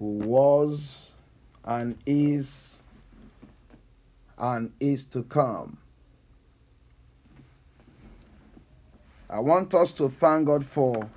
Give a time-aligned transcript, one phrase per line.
[0.00, 1.14] who was
[1.62, 2.82] and is
[4.38, 5.76] and is to come.
[9.28, 11.08] I want us to thank God for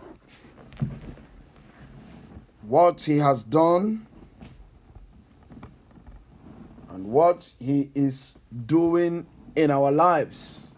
[2.68, 4.06] what He has done
[6.92, 9.26] and what He is doing
[9.56, 10.73] in our lives.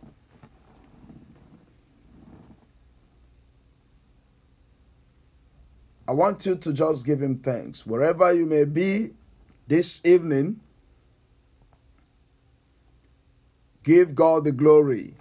[6.08, 7.86] I want you to just give Him thanks.
[7.86, 9.12] Wherever you may be
[9.68, 10.60] this evening,
[13.84, 15.14] give God the glory.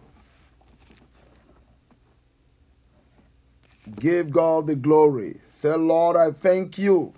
[3.98, 5.40] Give God the glory.
[5.48, 7.12] Say, Lord, I thank you.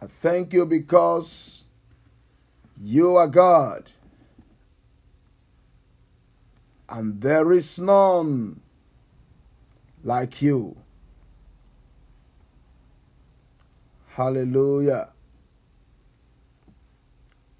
[0.00, 1.64] I thank you because
[2.80, 3.92] you are God.
[6.88, 8.61] And there is none
[10.04, 10.76] like you.
[14.08, 15.08] Hallelujah.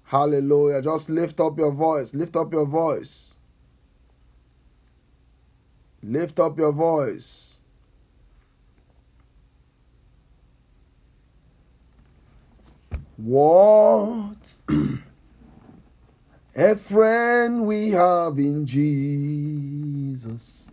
[0.05, 0.81] Hallelujah.
[0.81, 2.13] Just lift up your voice.
[2.13, 3.37] Lift up your voice.
[6.03, 7.57] Lift up your voice.
[13.17, 14.57] What
[16.55, 20.71] a friend we have in Jesus.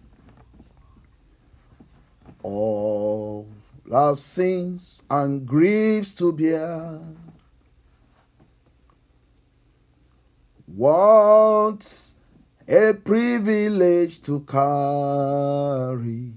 [2.43, 3.49] All
[3.93, 7.01] our sins and griefs to bear.
[10.67, 12.15] What
[12.69, 16.33] a privilege to carry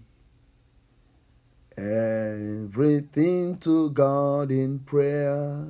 [1.78, 5.68] everything to God in prayer.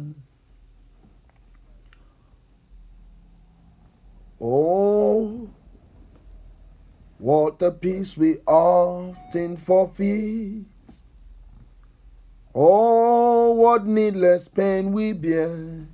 [4.39, 5.49] Oh,
[7.23, 10.66] what a peace we often forfeit.
[12.53, 15.88] Oh, what needless pain we bear.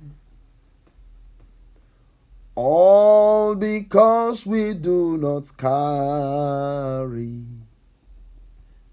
[2.56, 7.44] All because we do not carry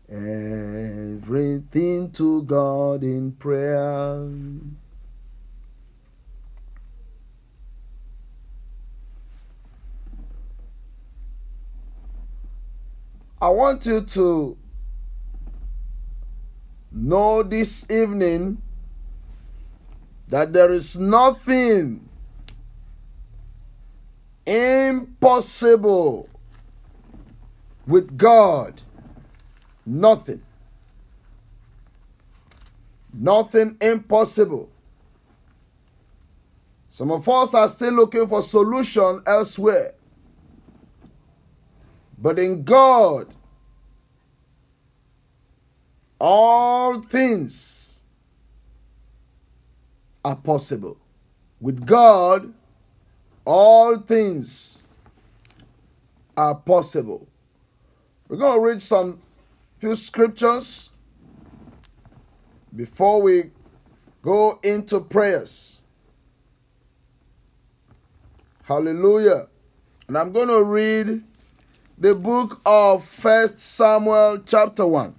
[0.08, 4.30] everything to God in prayer.
[13.40, 14.58] I want you to
[16.92, 18.62] know this evening
[20.28, 22.09] that there is nothing
[24.46, 26.30] impossible
[27.86, 28.81] with God.
[29.86, 30.42] Nothing.
[33.14, 34.69] Nothing impossible.
[36.90, 39.94] Some of us are still looking for solution elsewhere.
[42.18, 43.28] But in God,
[46.20, 48.02] all things
[50.26, 50.98] are possible.
[51.62, 52.54] With God,
[53.46, 54.88] all things
[56.36, 57.28] are possible.
[58.28, 59.20] We're going to read some
[59.80, 60.92] few scriptures
[62.76, 63.52] before we
[64.22, 65.82] go into prayers.
[68.64, 69.48] Hallelujah.
[70.08, 71.24] And I'm going to read
[71.97, 75.16] the book of First Samuel chapter 1.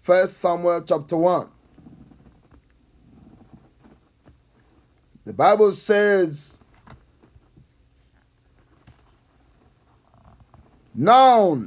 [0.00, 1.48] First Samuel chapter 1.
[5.26, 6.62] The Bible says,
[10.94, 11.60] Now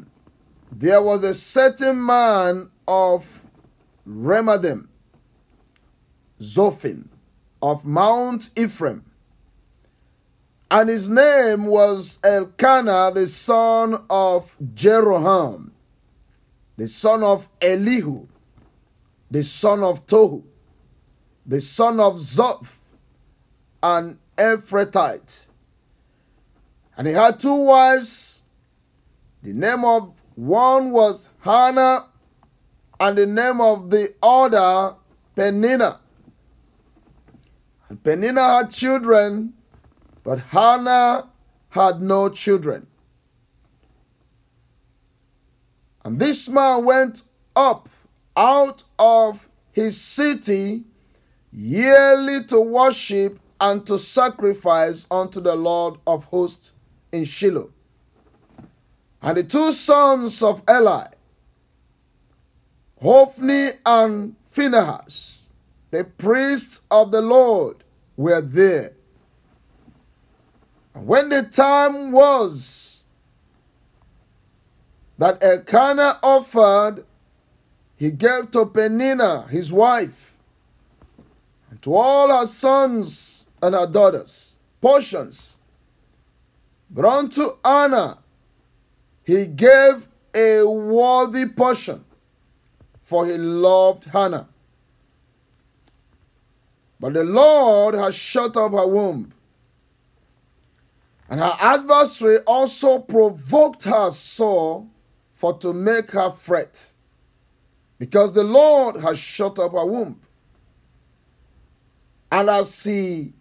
[0.72, 3.44] there was a certain man of
[4.08, 4.88] Remadim,
[6.40, 7.10] Zophim,
[7.62, 9.06] of Mount Ephraim,
[10.72, 15.72] and his name was Elkanah, the son of Jeroham,
[16.78, 18.26] the son of Elihu,
[19.30, 20.44] the son of Tohu,
[21.46, 22.78] the son of Zoph,
[23.84, 25.50] an Ephrathite.
[26.96, 28.44] And he had two wives.
[29.44, 32.06] The name of one was Hannah,
[32.98, 34.96] and the name of the other
[35.36, 36.00] Peninnah.
[37.90, 39.54] And Peninnah had children,
[40.24, 41.28] but Hannah
[41.70, 42.88] had no children.
[46.04, 47.24] And this man went
[47.56, 47.90] up
[48.36, 50.84] out of his city
[51.52, 56.72] yearly to worship and to sacrifice unto the Lord of hosts
[57.12, 57.72] in Shiloh.
[59.22, 61.08] And the two sons of Eli,
[63.02, 65.52] Hophni and Phinehas,
[65.92, 67.78] the priests of the Lord,
[68.18, 68.94] were there.
[70.94, 73.04] When the time was
[75.18, 77.06] that Elkanah offered,
[77.96, 80.36] he gave to Peninnah, his wife,
[81.70, 85.60] and to all her sons and her daughters, portions.
[86.90, 88.18] But unto Anna
[89.24, 92.04] he gave a worthy portion,
[93.04, 94.48] for he loved Hannah.
[97.00, 99.34] But the Lord has shut up her womb.
[101.32, 104.86] And her adversary also provoked her sore
[105.34, 106.92] for to make her fret,
[107.98, 110.20] because the Lord has shut up her womb.
[112.30, 113.32] And as he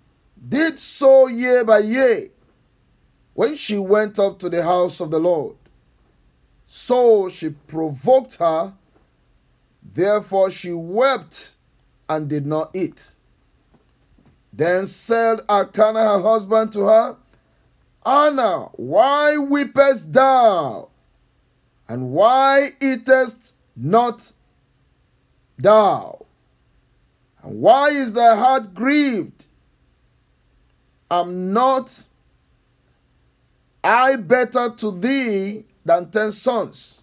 [0.49, 2.29] did so year by year,
[3.35, 5.57] when she went up to the house of the Lord,
[6.69, 8.73] so she provoked her,
[9.83, 11.55] therefore she wept
[12.09, 13.17] and did not eat.
[14.53, 17.17] Then said Elkanah her husband to her,
[18.05, 20.89] Anna, why weepest thou?
[21.89, 24.33] And why eatest not
[25.59, 26.25] thou?
[27.43, 29.47] And why is thy heart grieved?
[31.11, 32.05] Am not
[33.83, 37.03] I better to thee than ten sons?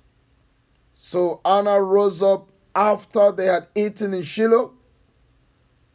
[0.93, 4.71] So Anna rose up after they had eaten in Shiloh,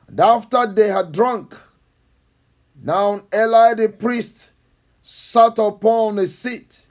[0.07, 1.57] and after they had drunk.
[2.83, 4.53] Now Eli the priest
[5.03, 6.87] sat upon a seat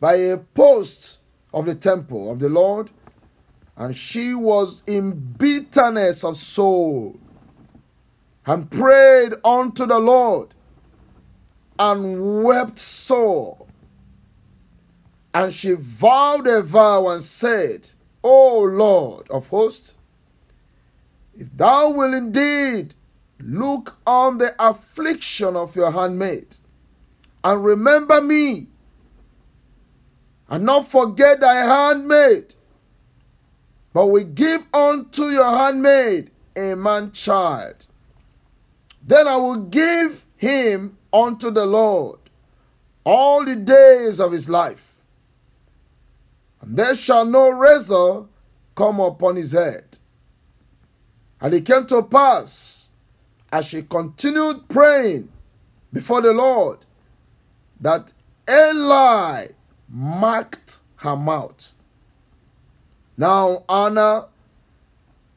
[0.00, 1.20] by a post
[1.54, 2.90] of the temple of the Lord,
[3.76, 7.16] and she was in bitterness of soul,
[8.44, 10.48] and prayed unto the Lord,
[11.78, 13.66] and wept sore.
[15.32, 17.90] And she vowed a vow and said,
[18.22, 19.94] O Lord of hosts,
[21.38, 22.94] if thou wilt indeed
[23.40, 26.56] look on the affliction of your handmaid,
[27.44, 28.68] and remember me,
[30.48, 32.54] and not forget thy handmaid,
[33.92, 37.86] but we give unto your handmaid a man child.
[39.04, 42.18] Then I will give him unto the Lord
[43.04, 44.94] all the days of his life,
[46.60, 48.24] and there shall no razor
[48.74, 49.98] come upon his head.
[51.40, 52.90] And it came to pass,
[53.50, 55.28] as she continued praying
[55.92, 56.78] before the Lord,
[57.82, 58.12] that
[58.48, 59.48] Eli
[59.88, 61.72] marked her mouth.
[63.18, 64.26] Now Anna,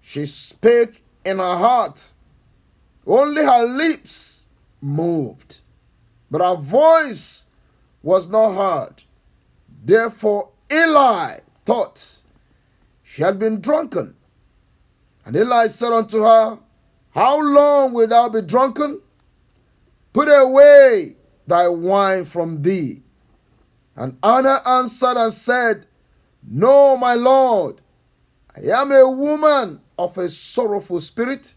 [0.02, 2.12] she spake in her heart,
[3.06, 4.48] only her lips
[4.80, 5.62] moved,
[6.30, 7.48] but her voice
[8.04, 9.04] was not heard.
[9.84, 12.22] Therefore Eli thought
[13.04, 14.16] she had been drunken.
[15.26, 16.60] And Eli said unto her,
[17.12, 19.02] How long wilt thou be drunken?
[20.14, 21.15] Put away
[21.48, 23.02] thy wine from thee.
[23.96, 25.88] And Anna answered and said,
[26.48, 27.82] No, my Lord,
[28.56, 31.56] I am a woman of a sorrowful spirit.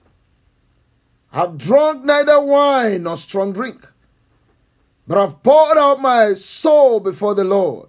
[1.33, 3.87] I have drunk neither wine nor strong drink,
[5.07, 7.89] but I've poured out my soul before the Lord.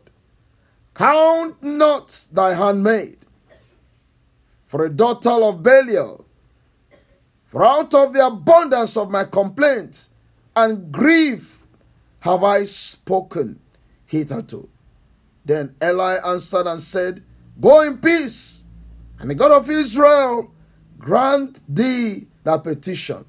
[0.94, 3.18] Count not thy handmaid
[4.68, 6.26] for a daughter of Belial.
[7.48, 10.12] For out of the abundance of my complaints
[10.56, 11.59] and grief
[12.22, 13.60] have I spoken
[14.06, 14.68] hitherto.
[15.46, 17.24] Then Eli answered and said,
[17.60, 18.64] Go in peace,
[19.20, 20.52] and the God of Israel
[20.98, 23.26] grant thee thy petition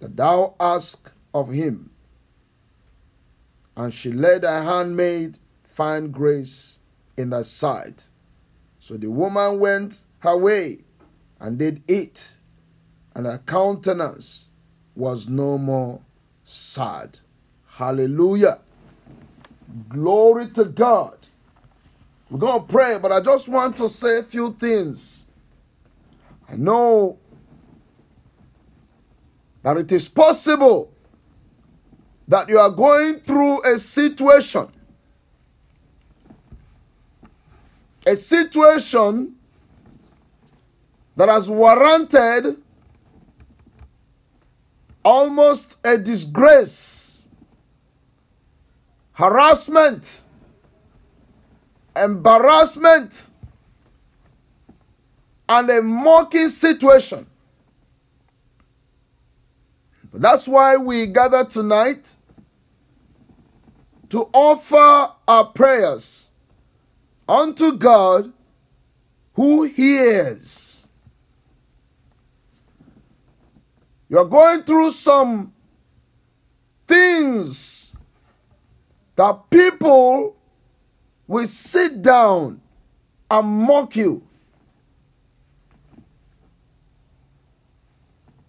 [0.00, 1.90] that thou ask of him.
[3.76, 6.80] And she let her handmaid find grace
[7.16, 8.08] in thy sight.
[8.80, 10.78] So the woman went her way
[11.40, 12.38] and did eat,
[13.14, 14.48] and her countenance
[14.96, 16.00] was no more
[16.44, 17.20] sad.
[17.78, 18.58] Hallelujah.
[19.88, 21.16] Glory to God.
[22.28, 25.30] We're going to pray, but I just want to say a few things.
[26.48, 27.18] I know
[29.62, 30.90] that it is possible
[32.26, 34.66] that you are going through a situation,
[38.04, 39.36] a situation
[41.14, 42.56] that has warranted
[45.04, 47.07] almost a disgrace,
[49.18, 50.26] harassment,
[51.96, 53.30] embarrassment,
[55.48, 57.26] and a mocking situation.
[60.12, 62.14] But that's why we gather tonight
[64.10, 66.30] to offer our prayers
[67.28, 68.32] unto God
[69.34, 70.86] who hears.
[74.08, 75.52] You're going through some
[76.86, 77.87] things
[79.18, 80.36] that people
[81.26, 82.60] will sit down
[83.28, 84.22] and mock you.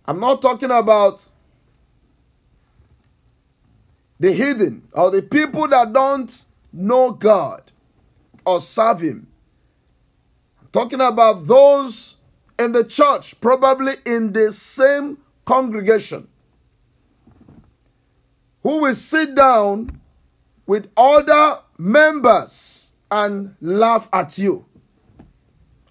[0.05, 1.27] I'm not talking about
[4.19, 7.63] the heathen or the people that don't know God
[8.45, 9.25] or serve Him.
[10.61, 12.15] I'm talking about those
[12.59, 16.27] in the church, probably in the same congregation,
[18.61, 19.99] who will sit down
[20.69, 24.63] with other members and laugh at you.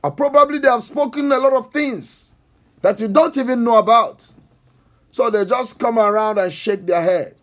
[0.04, 2.32] Or probably they have spoken a lot of things
[2.80, 4.24] that you don't even know about.
[5.10, 7.34] So they just come around and shake their head.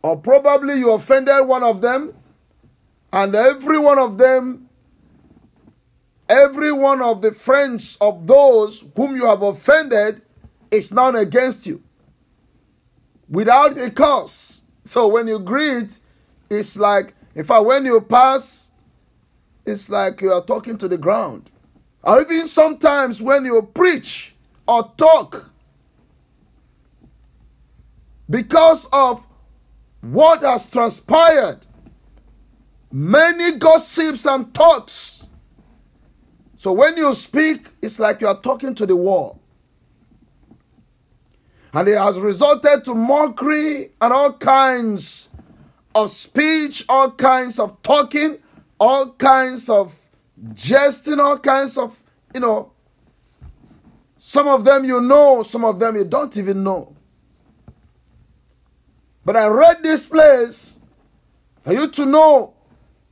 [0.00, 2.14] Or probably you offended one of them,
[3.12, 4.70] and every one of them,
[6.30, 10.22] every one of the friends of those whom you have offended
[10.70, 11.82] is now against you
[13.28, 14.62] without a cause.
[14.86, 15.98] So when you greet,
[16.48, 18.70] it's like, in fact, when you pass,
[19.64, 21.50] it's like you are talking to the ground.
[22.02, 24.34] Or even sometimes when you preach
[24.66, 25.50] or talk,
[28.30, 29.26] because of
[30.00, 31.66] what has transpired,
[32.92, 35.24] many gossips and talks.
[36.56, 39.40] So when you speak, it's like you are talking to the wall.
[41.76, 45.28] And it has resulted to mockery and all kinds
[45.94, 48.38] of speech, all kinds of talking,
[48.80, 49.94] all kinds of
[50.54, 52.00] jesting, all kinds of,
[52.32, 52.72] you know,
[54.16, 56.96] some of them you know, some of them you don't even know.
[59.22, 60.80] But I read this place
[61.60, 62.54] for you to know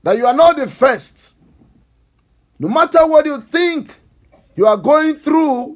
[0.02, 1.36] that you are not the first.
[2.58, 3.94] No matter what you think
[4.56, 5.73] you are going through,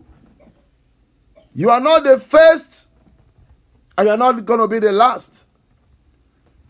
[1.59, 2.89] you are not the first
[3.97, 5.49] and you are not going to be the last.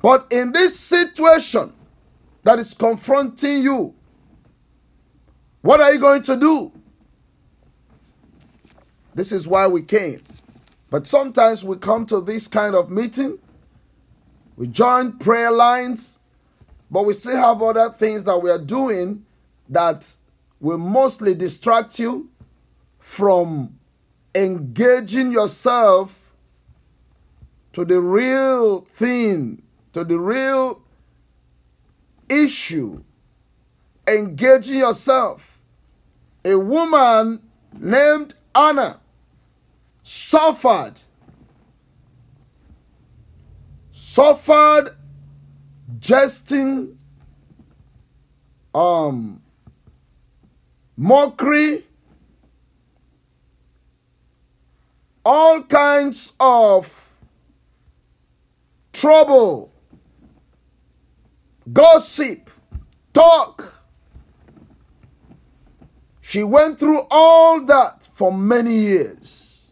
[0.00, 1.75] But in this situation
[2.42, 3.95] that is confronting you,
[5.61, 6.73] what are you going to do?
[9.14, 10.23] This is why we came.
[10.88, 13.38] But sometimes we come to this kind of meeting,
[14.57, 16.21] we join prayer lines,
[16.90, 19.26] but we still have other things that we are doing
[19.68, 20.14] that
[20.61, 22.30] will mostly distract you
[22.99, 23.77] from
[24.38, 26.30] engaging yourself
[27.73, 30.80] to the real thing to the real
[32.28, 33.02] issue,
[34.07, 35.59] engaging yourself.
[36.45, 37.40] A woman
[37.76, 39.00] named Anna
[40.04, 40.95] suffered,
[43.90, 44.90] suffered
[45.99, 46.97] jesting,
[48.73, 49.42] um,
[50.97, 51.83] mockery,
[55.28, 57.11] all kinds of
[58.94, 59.70] trouble
[61.70, 62.49] gossip,
[63.12, 63.75] talk.
[66.23, 69.66] She went through all that for many years.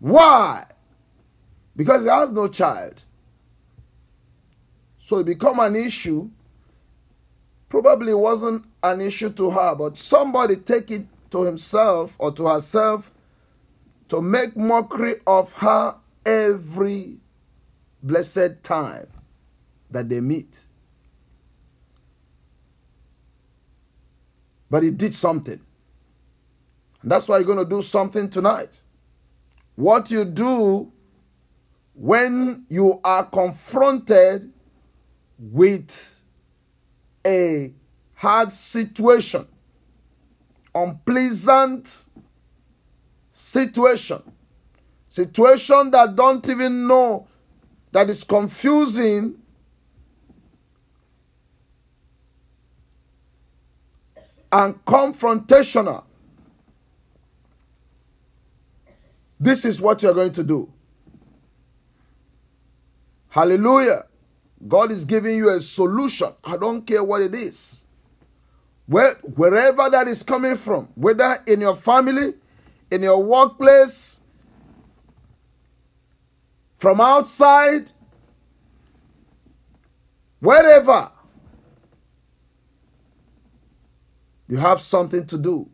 [0.00, 0.66] Why?
[1.76, 3.04] Because he has no child.
[4.98, 6.28] So it become an issue.
[7.68, 13.11] Probably wasn't an issue to her, but somebody take it to himself or to herself
[14.12, 15.94] to make mockery of her
[16.26, 17.16] every
[18.02, 19.06] blessed time
[19.90, 20.64] that they meet.
[24.70, 25.58] But he did something.
[27.00, 28.82] And that's why you're going to do something tonight.
[29.76, 30.92] What you do
[31.94, 34.52] when you are confronted
[35.38, 36.22] with
[37.24, 37.72] a
[38.16, 39.46] hard situation,
[40.74, 42.10] unpleasant
[43.52, 44.22] situation,
[45.08, 47.26] situation that don't even know
[47.92, 49.34] that is confusing
[54.50, 56.02] and confrontational.
[59.38, 60.72] This is what you're going to do.
[63.28, 64.04] Hallelujah.
[64.66, 66.32] God is giving you a solution.
[66.42, 67.86] I don't care what it is.
[68.86, 72.34] Where, wherever that is coming from, whether in your family,
[72.92, 74.20] in your workplace,
[76.76, 77.90] from outside,
[80.40, 81.10] wherever,
[84.52, 85.66] You have something to do.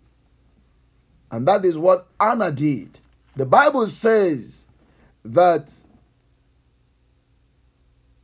[1.33, 3.01] And that is what Anna did.
[3.35, 4.69] The Bible says
[5.25, 5.73] that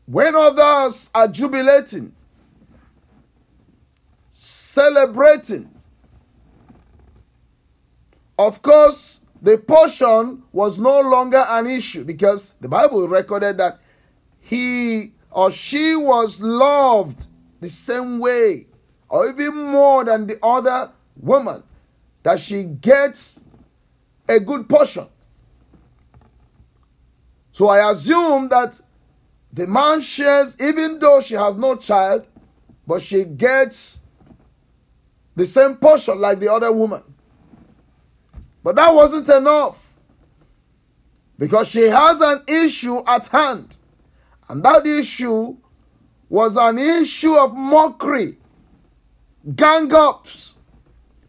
[0.06, 2.12] when others are jubilating,
[4.30, 5.73] celebrating,
[8.38, 13.78] of course, the portion was no longer an issue because the Bible recorded that
[14.40, 17.26] he or she was loved
[17.60, 18.66] the same way
[19.08, 21.62] or even more than the other woman,
[22.22, 23.44] that she gets
[24.28, 25.06] a good portion.
[27.52, 28.80] So I assume that
[29.52, 32.26] the man shares, even though she has no child,
[32.86, 34.00] but she gets
[35.36, 37.02] the same portion like the other woman.
[38.64, 39.92] But that wasn't enough
[41.38, 43.76] because she has an issue at hand.
[44.48, 45.56] And that issue
[46.30, 48.36] was an issue of mockery,
[49.54, 50.56] gang ups,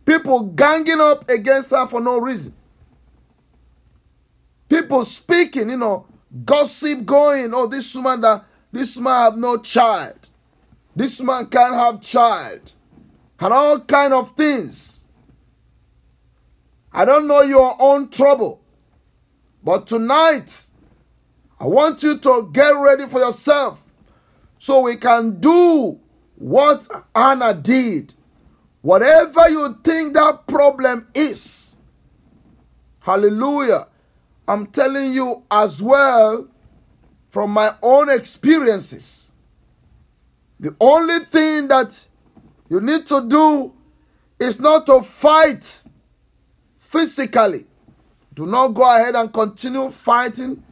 [0.06, 2.54] people ganging up against her for no reason.
[4.70, 6.06] People speaking, you know,
[6.46, 10.30] gossip going, oh, this woman that this man have no child.
[10.96, 12.72] This man can't have child.
[13.40, 15.05] And all kind of things.
[16.96, 18.62] I don't know your own trouble.
[19.62, 20.68] But tonight,
[21.60, 23.84] I want you to get ready for yourself
[24.58, 26.00] so we can do
[26.36, 28.16] what Anna did.
[28.82, 31.80] Whatever you think that problem is.
[33.02, 33.88] Hallelujah.
[34.48, 36.48] I'm telling you as well
[37.28, 39.34] from my own experiences.
[40.62, 42.08] The only thing that
[42.70, 43.74] you need to do
[44.40, 45.90] is not to fight
[46.96, 47.66] physically.
[48.34, 50.64] Do not go ahead and continue fighting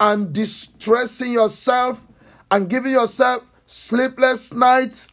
[0.00, 2.04] and distressing yourself
[2.50, 5.12] and giving yourself sleepless nights.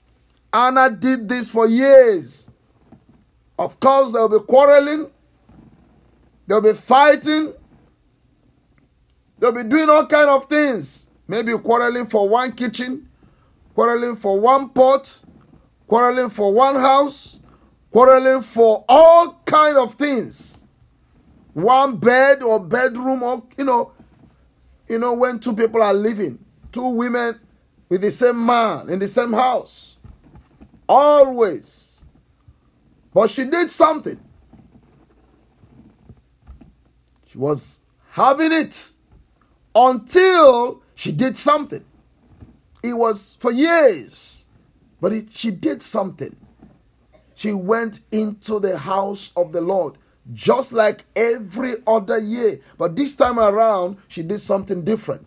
[0.51, 2.49] Anna did this for years.
[3.59, 5.11] Of course, they'll be quarreling,
[6.47, 7.53] they'll be fighting,
[9.37, 11.11] they'll be doing all kind of things.
[11.27, 13.07] Maybe quarreling for one kitchen,
[13.75, 15.21] quarreling for one pot,
[15.87, 17.39] quarreling for one house,
[17.97, 20.67] quarreling for all kind of things.
[21.53, 23.91] One bed or bedroom or you know,
[24.87, 26.37] you know when two people are living,
[26.71, 27.39] two women
[27.89, 29.97] with the same man in the same house.
[30.87, 32.05] Always.
[33.15, 34.19] But she did something.
[37.25, 38.91] She was having it
[39.73, 41.83] until she did something.
[42.83, 44.47] It was for years,
[45.01, 46.35] but it, she did something.
[47.37, 49.93] She went into the house of the Lord
[50.33, 52.59] just like every other year.
[52.79, 55.23] But this time around, she did something different.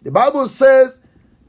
[0.00, 1.00] The Bible says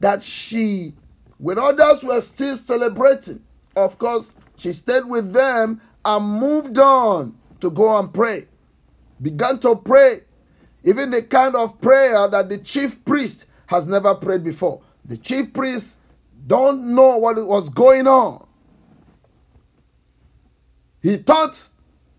[0.02, 0.92] that she,
[1.38, 3.42] when others were still celebrating,
[3.78, 8.46] of course, she stayed with them and moved on to go and pray.
[9.22, 10.24] Began to pray,
[10.84, 14.82] even the kind of prayer that the chief priest has never prayed before.
[15.06, 16.00] The chief priest
[16.46, 18.47] don't know what was going on.
[21.08, 21.70] He thought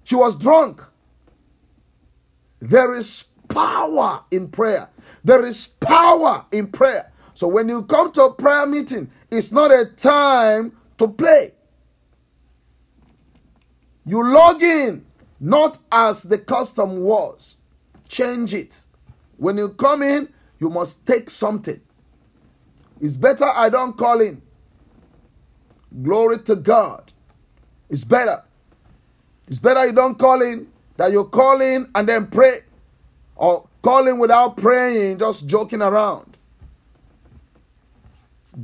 [0.02, 0.82] she was drunk.
[2.58, 4.88] There is power in prayer.
[5.22, 7.12] There is power in prayer.
[7.34, 11.52] So when you come to a prayer meeting, it's not a time to play.
[14.06, 15.04] You log in
[15.38, 17.58] not as the custom was.
[18.08, 18.86] Change it.
[19.36, 21.78] When you come in, you must take something.
[23.02, 24.40] It's better I don't call in.
[26.02, 27.12] Glory to God.
[27.90, 28.44] It's better.
[29.48, 32.62] It's better you don't call in that you call in and then pray.
[33.36, 36.36] Or call in without praying, just joking around.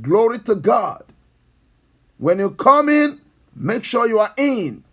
[0.01, 1.03] Glory to God.
[2.17, 3.19] When you come in,
[3.55, 4.83] make sure you are in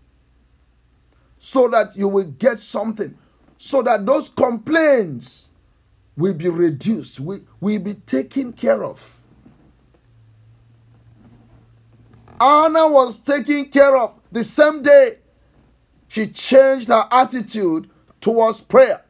[1.39, 3.19] so that you will get something,
[3.59, 5.51] so that those complaints
[6.17, 9.19] will be reduced, will, will be taken care of.
[12.41, 15.17] Anna was taken care of the same day
[16.13, 17.89] she changed her attitude
[18.21, 19.01] towards prayer.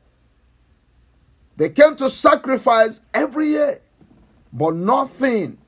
[1.57, 3.81] They came to sacrifice every year,
[4.53, 5.59] but nothing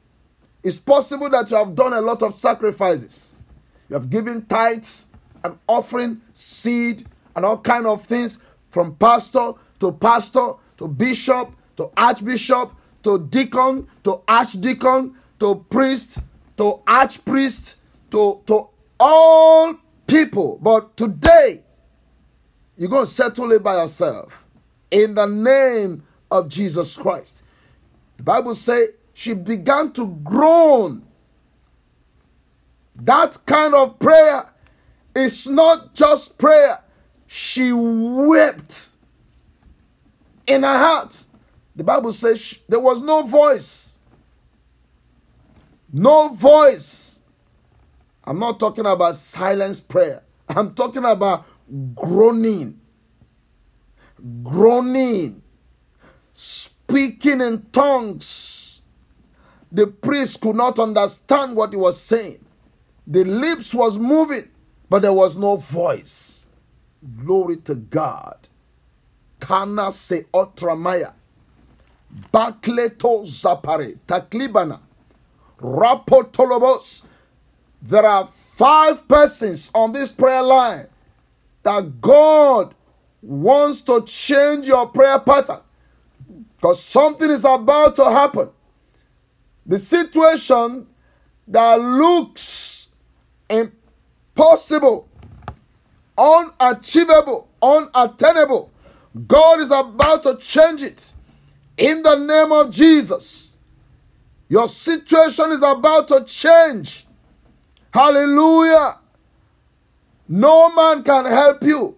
[0.62, 3.34] it's possible that you have done a lot of sacrifices.
[3.88, 5.08] You have given tithes
[5.42, 8.38] and offering, seed, and all kind of things
[8.70, 12.70] from pastor to pastor to bishop to archbishop
[13.02, 16.20] to deacon to archdeacon to priest
[16.58, 17.78] to archpriest
[18.12, 18.68] to, to
[19.00, 19.74] all
[20.06, 20.58] people.
[20.60, 21.62] But today,
[22.76, 24.44] you're going to settle it by yourself
[24.90, 27.44] in the name of Jesus Christ.
[28.16, 31.04] The Bible says she began to groan.
[32.96, 34.46] That kind of prayer
[35.14, 36.80] is not just prayer.
[37.26, 38.90] She wept
[40.46, 41.26] in her heart.
[41.76, 43.98] The Bible says there was no voice.
[45.92, 47.13] No voice.
[48.24, 50.22] I'm not talking about silence prayer.
[50.48, 51.46] I'm talking about
[51.94, 52.80] groaning.
[54.42, 55.42] Groaning.
[56.32, 58.64] Speaking in tongues
[59.74, 62.38] the priest could not understand what he was saying.
[63.08, 64.48] The lips was moving,
[64.88, 66.46] but there was no voice.
[67.18, 68.36] Glory to God.
[69.40, 71.12] Kana se otramaya.
[72.32, 73.98] Bakleto zapare.
[74.06, 74.78] Taklibana.
[75.60, 77.04] Rapotolobos.
[77.84, 80.86] There are five persons on this prayer line
[81.64, 82.74] that God
[83.20, 85.60] wants to change your prayer pattern
[86.56, 88.48] because something is about to happen.
[89.66, 90.86] The situation
[91.46, 92.88] that looks
[93.50, 95.06] impossible,
[96.16, 98.70] unachievable, unattainable,
[99.26, 101.12] God is about to change it
[101.76, 103.54] in the name of Jesus.
[104.48, 107.03] Your situation is about to change.
[107.94, 108.98] Hallelujah.
[110.28, 111.96] No man can help you,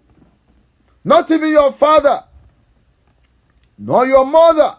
[1.02, 2.22] not even your father,
[3.78, 4.76] nor your mother.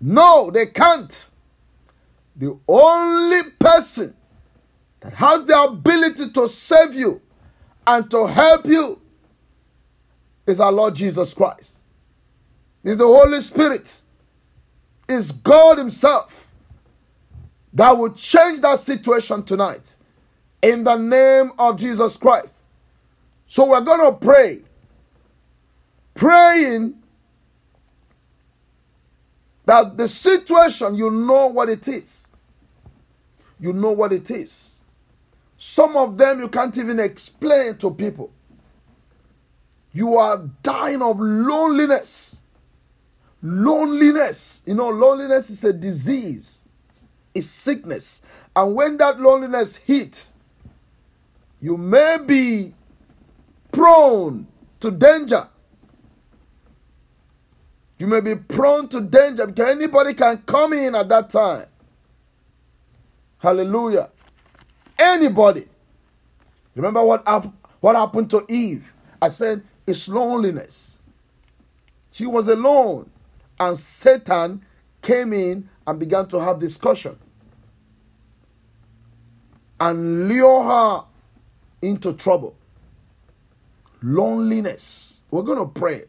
[0.00, 1.30] No, they can't.
[2.34, 4.14] The only person
[5.00, 7.20] that has the ability to save you
[7.86, 8.98] and to help you
[10.46, 11.84] is our Lord Jesus Christ.
[12.82, 14.00] Is the Holy Spirit.
[15.08, 16.43] Is God Himself
[17.74, 19.96] that will change that situation tonight
[20.62, 22.64] in the name of Jesus Christ.
[23.46, 24.62] So we're going to pray.
[26.14, 26.94] Praying
[29.64, 32.32] that the situation, you know what it is.
[33.58, 34.82] You know what it is.
[35.56, 38.30] Some of them you can't even explain to people.
[39.92, 42.42] You are dying of loneliness.
[43.42, 44.62] Loneliness.
[44.66, 46.63] You know, loneliness is a disease,
[47.34, 48.22] it's sickness.
[48.54, 50.32] And when that loneliness hits,
[51.60, 52.72] you may be
[53.72, 54.46] prone
[54.80, 55.48] to danger.
[57.98, 61.66] You may be prone to danger because anybody can come in at that time.
[63.38, 64.10] Hallelujah.
[64.98, 65.66] Anybody.
[66.74, 67.26] Remember what,
[67.80, 68.92] what happened to Eve?
[69.20, 71.00] I said it's loneliness.
[72.12, 73.10] She was alone,
[73.58, 74.62] and Satan
[75.02, 77.18] came in and began to have discussion
[79.84, 81.04] and lure her
[81.82, 82.56] into trouble.
[84.02, 85.20] Loneliness.
[85.30, 86.04] We're going to pray.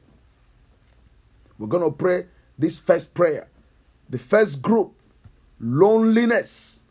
[1.57, 3.47] We're going to pray this first prayer.
[4.09, 4.93] The first group
[5.59, 6.83] loneliness.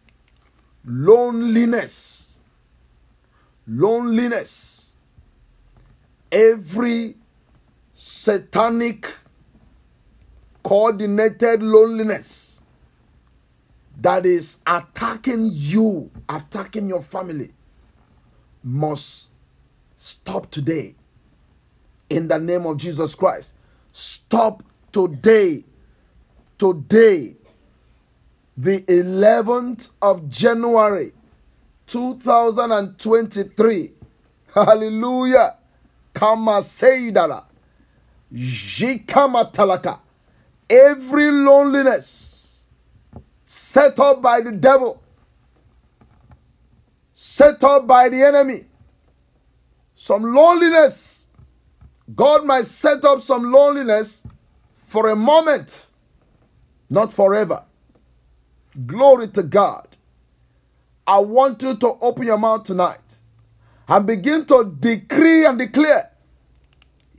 [0.84, 2.38] Loneliness.
[3.66, 4.96] Loneliness.
[6.30, 7.14] Every
[7.94, 9.10] satanic
[10.62, 12.53] coordinated loneliness
[14.04, 17.50] that is attacking you, attacking your family,
[18.62, 19.30] must
[19.96, 20.94] stop today.
[22.10, 23.56] In the name of Jesus Christ.
[23.92, 24.62] Stop
[24.92, 25.64] today.
[26.58, 27.34] Today
[28.56, 31.12] the 11th of January
[31.86, 33.90] 2023.
[34.54, 35.54] Hallelujah.
[36.12, 37.44] Kama seidala.
[40.70, 42.33] Every loneliness
[43.54, 45.00] set up by the devil,
[47.12, 48.64] set up by the enemy,
[49.94, 51.28] some loneliness.
[52.16, 54.26] God might set up some loneliness
[54.86, 55.90] for a moment,
[56.90, 57.62] not forever.
[58.86, 59.86] Glory to God.
[61.06, 63.20] I want you to open your mouth tonight
[63.88, 66.10] and begin to decree and declare.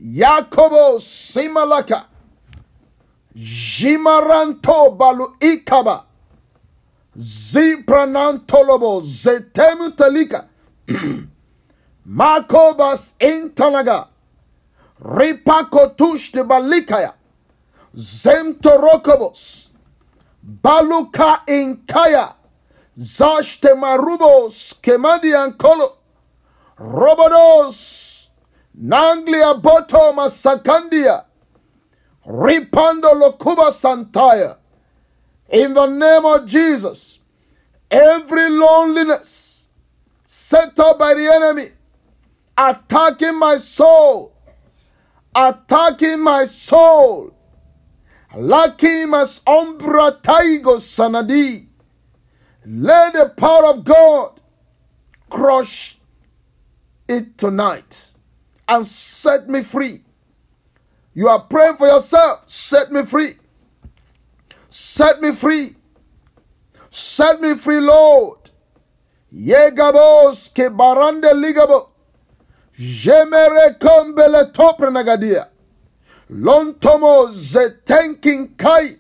[0.04, 2.06] Yakobo Simalaka.
[3.38, 6.05] Jimaranto balu ikaba.
[7.18, 10.46] Zipranantolobo zetemu talika.
[12.06, 14.08] Makobas intanaga.
[15.02, 17.14] Ripako tushte balikaya.
[17.96, 19.70] Zemtorokobos.
[20.44, 22.34] Baluka inkaya.
[22.98, 25.98] Zashte marubos kemadian kolo.
[26.78, 28.30] Robodos.
[28.76, 31.24] Nanglia boto masakandia.
[32.28, 34.58] Ripando lokuba santaya.
[35.50, 37.20] In the name of Jesus,
[37.92, 39.70] every loneliness
[40.24, 41.70] set up by the enemy,
[42.58, 44.34] attacking my soul,
[45.36, 47.36] attacking my soul,
[48.36, 51.66] Lakimas ombra taigo sanadi.
[52.66, 54.42] Let the power of God
[55.30, 55.98] crush
[57.08, 58.14] it tonight
[58.68, 60.02] and set me free.
[61.14, 62.50] You are praying for yourself.
[62.50, 63.36] Set me free.
[64.78, 65.74] Set me free.
[66.90, 68.40] Set me free, Lord.
[69.34, 71.88] Yegabos ke barande ligabo.
[72.78, 75.48] Jemere kombele topre nagadia.
[76.30, 78.98] Lontomo zetenkin kai.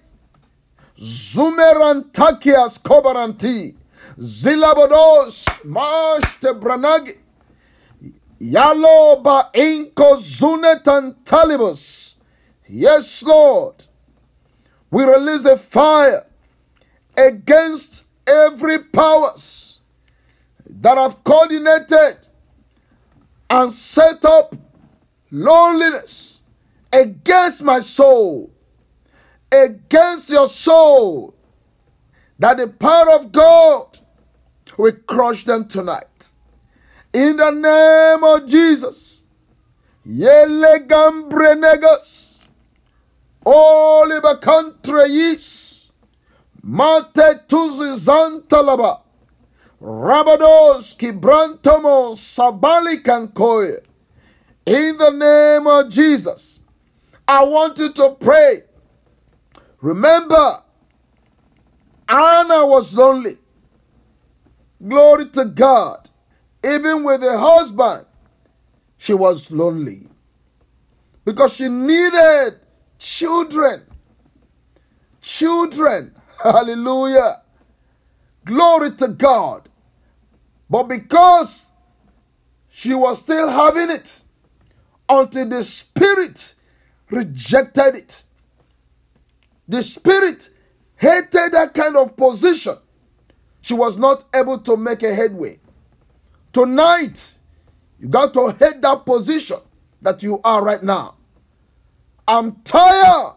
[0.98, 3.76] Zumerantakias kobaranti.
[4.18, 7.18] Zilabodos mashte branagi.
[8.40, 12.16] Yalo ba inko zunetan talibus.
[12.70, 13.76] Yes, Lord.
[14.96, 16.26] We release the fire
[17.18, 19.82] against every powers
[20.70, 22.26] that have coordinated
[23.50, 24.56] and set up
[25.32, 26.44] loneliness
[26.94, 28.50] against my soul,
[29.52, 31.36] against your soul,
[32.40, 34.00] that the power of God
[34.78, 36.32] will crush them tonight.
[37.12, 39.26] In the name of Jesus.
[40.08, 40.88] Yele.
[43.46, 45.92] Oliver countries.
[46.64, 49.02] Mate tuzi zantalaba.
[49.82, 53.82] Rabados kibrantomo sabali kankoye.
[54.66, 56.62] In the name of Jesus,
[57.28, 58.64] I want you to pray.
[59.82, 60.62] Remember,
[62.10, 63.38] Anna was lonely.
[64.88, 66.10] Glory to God.
[66.64, 68.06] Even with a husband,
[68.98, 70.08] she was lonely
[71.26, 72.56] because she needed
[73.00, 73.82] children.
[75.22, 76.14] Children.
[76.44, 77.42] Hallelujah.
[78.44, 79.68] Glory to God.
[80.70, 81.68] But because
[82.70, 84.26] she was still having it,
[85.08, 86.56] until the Spirit
[87.10, 88.24] rejected it.
[89.68, 90.50] The Spirit
[90.98, 92.76] hated that kind of position.
[93.62, 95.60] She was not able to make a headway.
[96.54, 97.38] Tonight,
[98.00, 99.58] you got to hate that position
[100.02, 101.16] that you are right now.
[102.28, 103.36] I'm tired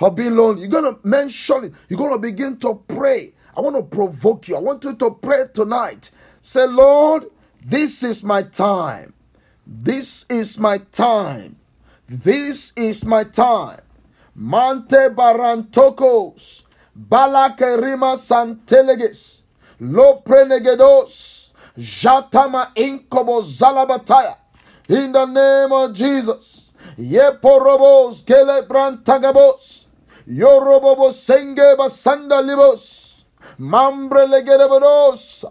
[0.00, 0.62] of being lonely.
[0.62, 1.72] You're going to mention it.
[1.88, 3.32] You're going to begin to pray.
[3.56, 4.56] I want to provoke you.
[4.56, 6.10] I want you to pray tonight.
[6.40, 7.26] Say, Lord,
[7.64, 9.12] this is my time.
[9.66, 11.56] This is my time.
[12.08, 13.80] This is my time.
[14.36, 16.64] Mante barantokos.
[16.98, 19.42] Balakerima santeleges.
[19.80, 21.52] Loprenegedos.
[21.78, 24.36] Jatama inkobo zalabataya.
[24.88, 26.61] In the name of Jesus.
[26.98, 29.86] Yeporobos gelebrantagabos.
[30.26, 33.24] Yorobobo senge basanda libos.
[33.58, 35.44] Mambre legedebodos.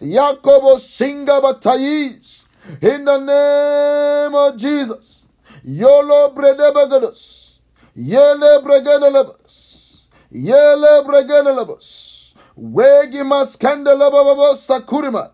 [0.00, 2.48] Yakobo singa batayis.
[2.80, 5.26] In the name of Jesus.
[5.64, 7.58] Yolo bredebagadus.
[7.96, 10.08] Yele bregedelebus.
[10.32, 12.34] Yele bregedelebus.
[12.56, 15.30] Wegi maskandelebababos sakurima.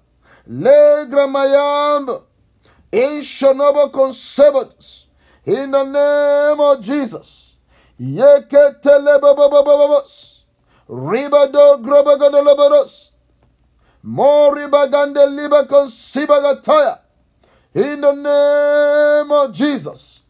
[0.48, 2.22] Legra mayamba.
[2.92, 4.99] Inshonobo conservatus.
[5.46, 7.54] In the name of Jesus.
[10.88, 13.12] Ribado grobagadelebados.
[14.04, 16.98] Moribagande liba consibagataya.
[17.74, 20.22] In the name of Jesus.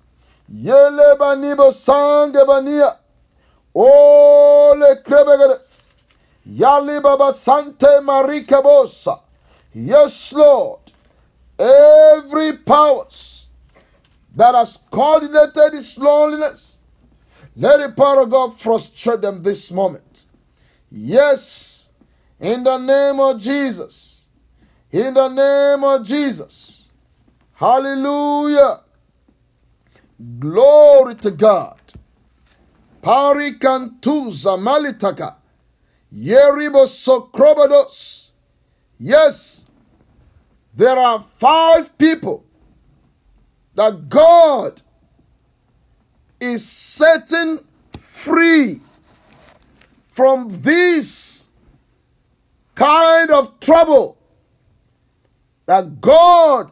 [0.53, 2.97] Yele banibo sange bania.
[3.75, 5.91] Ole krebegeres.
[6.49, 9.21] Yali baba sante marika bosa.
[9.75, 10.81] Yes, Lord.
[11.59, 13.40] Every powers
[14.37, 16.79] that has coordinated this loneliness,
[17.57, 20.27] let the power of God frustrate them this moment.
[20.91, 21.91] Yes,
[22.39, 24.25] in the name of Jesus.
[24.93, 26.85] In the name of Jesus.
[27.55, 28.81] Hallelujah.
[30.39, 31.77] Glory to God.
[33.03, 35.35] Parikantuza malitaka.
[36.13, 38.31] Yeribo sokrobados.
[38.99, 39.67] Yes,
[40.75, 42.45] there are five people
[43.81, 44.83] that God
[46.39, 47.61] is setting
[47.97, 48.79] free
[50.11, 51.49] from this
[52.75, 54.19] kind of trouble
[55.65, 56.71] that God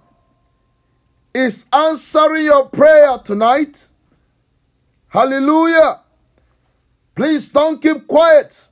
[1.33, 3.87] is answering your prayer tonight.
[5.09, 6.01] Hallelujah.
[7.15, 8.71] Please don't keep quiet.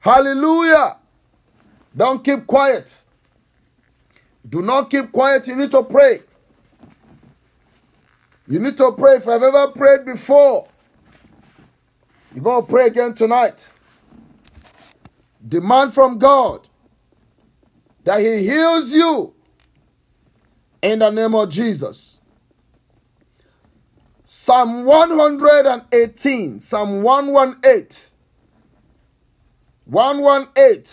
[0.00, 0.98] Hallelujah.
[1.96, 3.04] Don't keep quiet.
[4.46, 5.48] Do not keep quiet.
[5.48, 6.20] You need to pray.
[8.48, 9.16] You need to pray.
[9.16, 10.68] If I've ever prayed before,
[12.34, 13.72] you're going to pray again tonight.
[15.46, 16.68] Demand from God
[18.04, 19.34] that He heals you
[20.82, 22.20] in the name of Jesus.
[24.22, 28.16] Psalm 118, Psalm 118,
[29.86, 30.84] 118,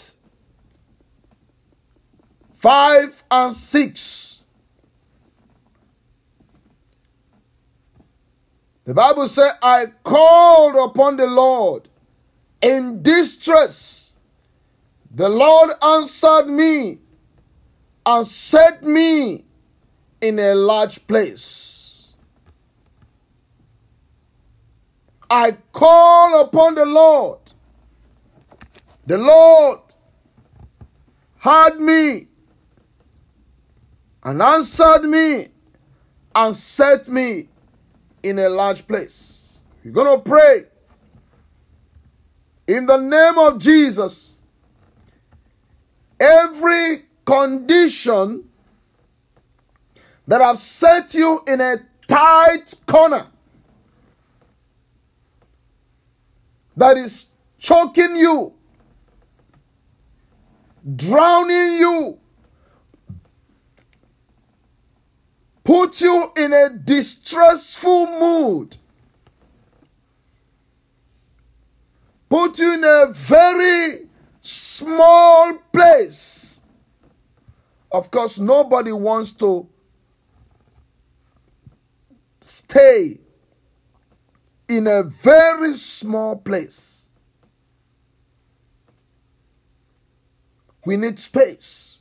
[2.53, 4.32] 5 and 6.
[8.85, 11.87] The Bible says, I called upon the Lord
[12.61, 14.15] in distress.
[15.13, 16.97] The Lord answered me
[18.05, 19.45] and set me
[20.21, 22.13] in a large place.
[25.29, 27.39] I call upon the Lord
[29.05, 29.79] The Lord
[31.39, 32.27] heard me
[34.23, 35.47] and answered me
[36.33, 37.47] and set me
[38.23, 39.61] in a large place.
[39.83, 40.63] You're going to pray
[42.67, 44.37] in the name of Jesus.
[46.19, 48.45] Every condition
[50.25, 51.75] that have set you in a
[52.07, 53.27] tight corner
[56.77, 58.53] that is choking you,
[60.95, 62.19] drowning you,
[65.63, 68.77] put you in a distressful mood,
[72.29, 74.07] put you in a very
[74.41, 76.61] small place.
[77.91, 79.67] Of course, nobody wants to
[82.41, 83.19] stay
[84.67, 87.07] in a very small place.
[90.85, 91.99] We need space.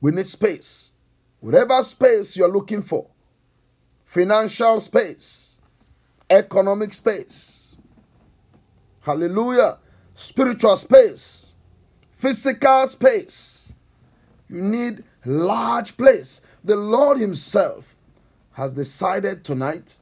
[0.00, 0.87] We need space.
[1.40, 3.06] Whatever space you're looking for
[4.04, 5.60] financial space,
[6.28, 7.76] economic space,
[9.02, 9.78] hallelujah,
[10.14, 11.56] spiritual space,
[12.12, 13.72] physical space.
[14.50, 16.44] You need large place.
[16.64, 17.94] The Lord Himself
[18.52, 19.96] has decided tonight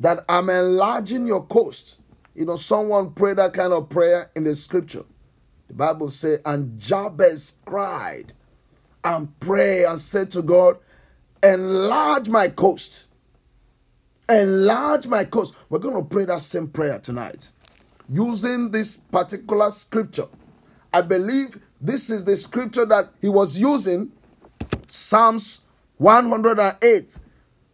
[0.00, 2.00] that I'm enlarging your coast.
[2.34, 5.04] You know, someone prayed that kind of prayer in the scripture.
[5.68, 8.32] The Bible says, and Jabez cried
[9.04, 10.76] and pray and said to God,
[11.42, 13.06] enlarge my coast.
[14.28, 15.54] Enlarge my coast.
[15.68, 17.52] We're going to pray that same prayer tonight
[18.08, 20.26] using this particular scripture.
[20.92, 24.12] I believe this is the scripture that he was using,
[24.86, 25.62] Psalms
[25.98, 27.18] 108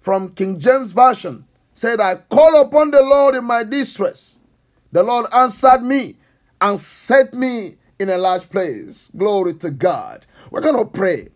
[0.00, 4.38] from King James Version said, I call upon the Lord in my distress.
[4.92, 6.16] The Lord answered me
[6.60, 9.10] and set me in a large place.
[9.16, 10.24] Glory to God.
[10.50, 11.28] We're going to pray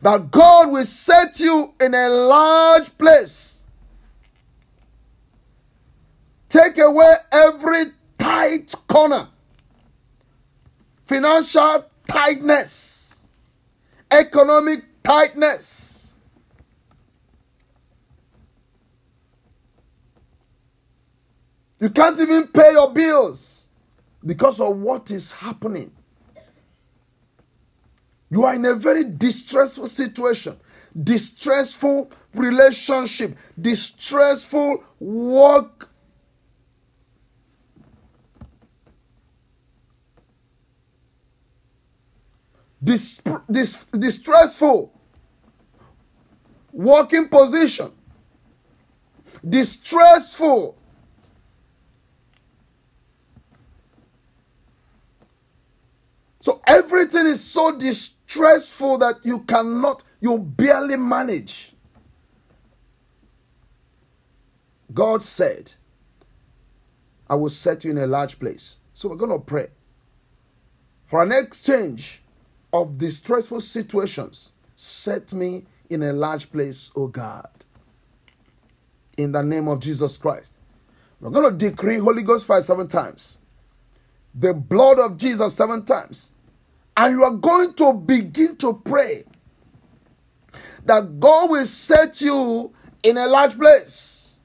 [0.00, 3.64] that God will set you in a large place.
[6.48, 7.84] Take away every
[8.18, 9.28] tight corner,
[11.06, 13.26] financial tightness,
[14.10, 15.92] economic tightness
[21.82, 23.66] You can't even pay your bills
[24.24, 25.90] because of what is happening.
[28.32, 30.56] You are in a very distressful situation,
[31.00, 35.90] distressful relationship, distressful work.
[42.82, 44.90] Dis, dis, distressful
[46.72, 47.92] working position,
[49.46, 50.78] distressful
[56.42, 61.72] So everything is so distressful that you cannot, you barely manage.
[64.92, 65.72] God said,
[67.28, 68.78] I will set you in a large place.
[68.94, 69.68] So we're going to pray
[71.06, 72.20] for an exchange
[72.72, 74.52] of distressful situations.
[74.76, 77.48] Set me in a large place, O God.
[79.16, 80.58] In the name of Jesus Christ.
[81.20, 83.38] We're going to decree Holy Ghost fire seven times
[84.34, 86.34] the blood of Jesus seven times,
[86.96, 89.24] and you are going to begin to pray
[90.84, 94.36] that God will set you in a large place,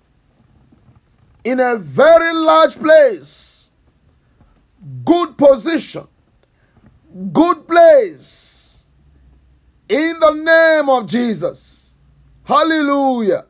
[1.44, 3.72] in a very large place,
[5.04, 6.08] good position,
[7.34, 8.86] good place,
[9.90, 11.96] in the name of Jesus.
[12.46, 13.46] Hallelujah.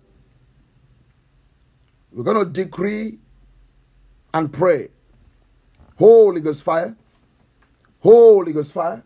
[2.11, 3.19] We're going to decree
[4.33, 4.89] and pray
[5.97, 6.95] Holy Ghost fire.
[8.01, 9.03] Holy Ghost fire.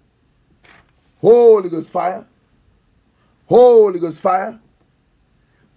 [1.19, 2.25] Holy Ghost fire.
[3.47, 4.60] Holy Ghost fire.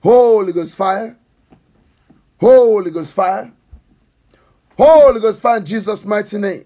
[0.02, 1.16] Holy Ghost fire.
[2.40, 3.52] Holy Ghost fire.
[4.76, 6.64] Holy Ghost fire in Jesus' mighty name.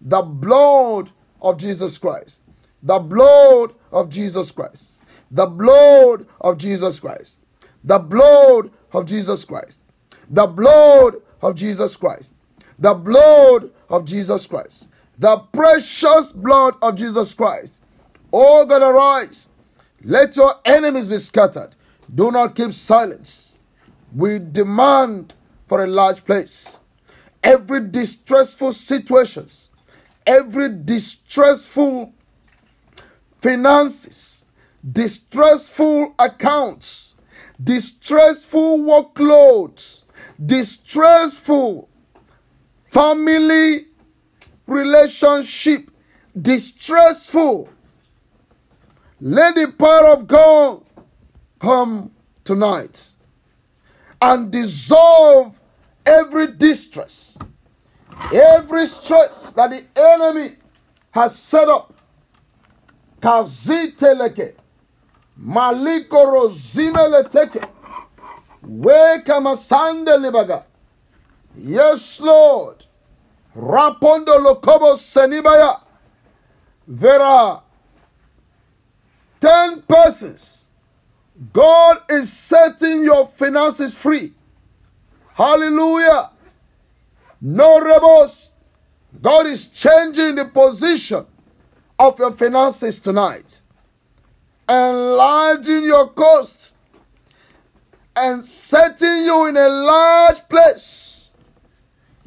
[0.00, 1.10] The blood
[1.42, 2.42] of Jesus Christ.
[2.82, 5.02] The blood of Jesus Christ.
[5.30, 7.40] The blood of Jesus Christ.
[7.84, 9.82] The blood of Jesus Christ.
[10.28, 12.34] The blood of Jesus Christ.
[12.78, 14.88] The blood of Jesus Christ.
[15.20, 17.84] The precious blood of Jesus Christ.
[18.32, 19.50] Oh God, arise.
[20.02, 21.74] Let your enemies be scattered.
[22.12, 23.58] Do not keep silence.
[24.16, 25.34] We demand
[25.68, 26.80] for a large place.
[27.44, 29.68] Every distressful situations,
[30.26, 32.14] every distressful
[33.42, 34.46] finances,
[34.90, 37.14] distressful accounts,
[37.62, 40.04] distressful workloads,
[40.42, 41.90] distressful
[42.90, 43.89] family
[44.70, 45.90] relationship
[46.40, 47.68] distressful.
[49.20, 50.82] Let the power of God
[51.58, 52.12] come
[52.44, 53.16] tonight
[54.22, 55.58] and dissolve
[56.06, 57.36] every distress,
[58.32, 60.52] every stress that the enemy
[61.10, 61.92] has set up.
[63.20, 64.54] Kaziteleke,
[65.38, 67.66] malikoro zimeleteke,
[68.62, 70.62] weka masande libaga.
[71.58, 72.86] Yes, Lord.
[73.56, 75.80] Rapondo lokobo senibaya.
[76.86, 77.62] There are
[79.40, 80.68] 10 persons.
[81.52, 84.32] God is setting your finances free.
[85.34, 86.30] Hallelujah.
[87.40, 88.52] No rebels.
[89.22, 91.24] God is changing the position
[91.98, 93.62] of your finances tonight.
[94.68, 96.76] Enlarging your costs
[98.14, 101.09] and setting you in a large place.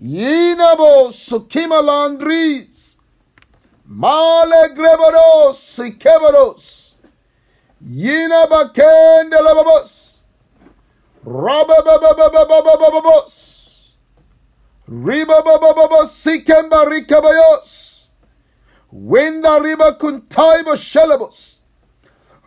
[0.04, 2.97] Yinabo sukima landris.
[3.88, 6.95] Male grebados sikebados.
[7.82, 10.14] Yina bakende lababos.
[11.26, 13.54] Rababababababababos.
[14.89, 18.08] Ribababababos sikemba rikabayos.
[18.91, 21.62] Winda riba kuntaiba shelabos.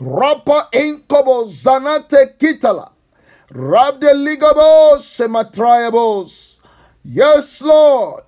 [0.00, 2.90] Rapa inkobo zanate kitala.
[3.50, 6.55] Rabde ligabos sematriabos.
[7.08, 8.24] Yes, Lord.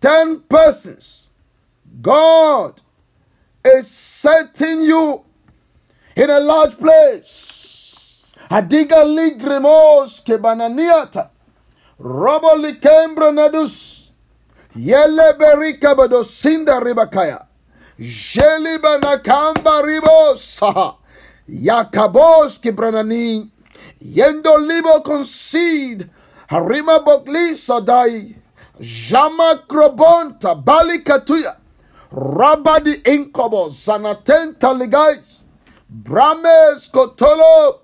[0.00, 1.28] Ten persons.
[2.00, 2.80] God
[3.62, 5.24] is setting you
[6.16, 7.94] in a large place.
[8.48, 11.28] Adiga ligremos ke bananiata.
[12.00, 14.08] Robo likembra nadus.
[14.74, 17.44] Yele berika badosinda ribakaya.
[18.00, 20.96] Jeli banakamba ribosa.
[21.46, 23.50] Yakabos ke branani.
[24.00, 26.08] Yendo libo concede.
[26.50, 28.34] Harima bokli sadai.
[28.80, 31.56] Jama krobonta bali katuya.
[32.12, 35.44] Rabadi inkobo zanatenta ligais.
[35.88, 37.80] Brames kotolo.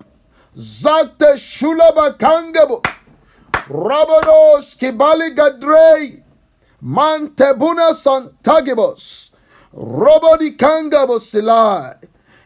[0.55, 2.81] Zakte shulaba kangebo.
[3.69, 6.23] Rabados kibali gadrei.
[6.81, 9.31] Mantebuna santagibos.
[9.73, 11.95] Robodi kangabo silai.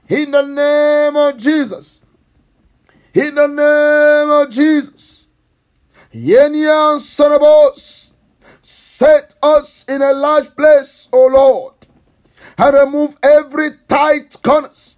[0.09, 2.01] In the name of Jesus.
[3.13, 5.18] In the name of Jesus.
[6.13, 8.13] Yenian us,
[8.61, 11.73] Set us in a large place, O Lord,
[12.57, 14.97] and remove every tight corners,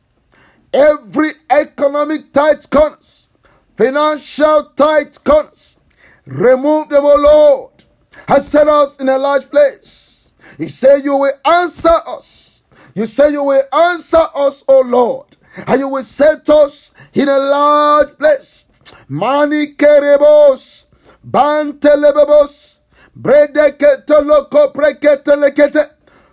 [0.73, 3.29] every economic tight corners,
[3.77, 5.79] financial tight corners.
[6.25, 7.83] Remove them, O Lord,
[8.27, 10.35] and set us in a large place.
[10.57, 12.51] He said, You will answer us.
[12.95, 15.27] You say you will answer us, O Lord,
[15.67, 18.65] and you will set us in a large place.
[19.07, 20.87] Mani kerebos,
[21.23, 22.79] Bantelebebos.
[23.15, 25.85] Bredeketeloko preketelekete.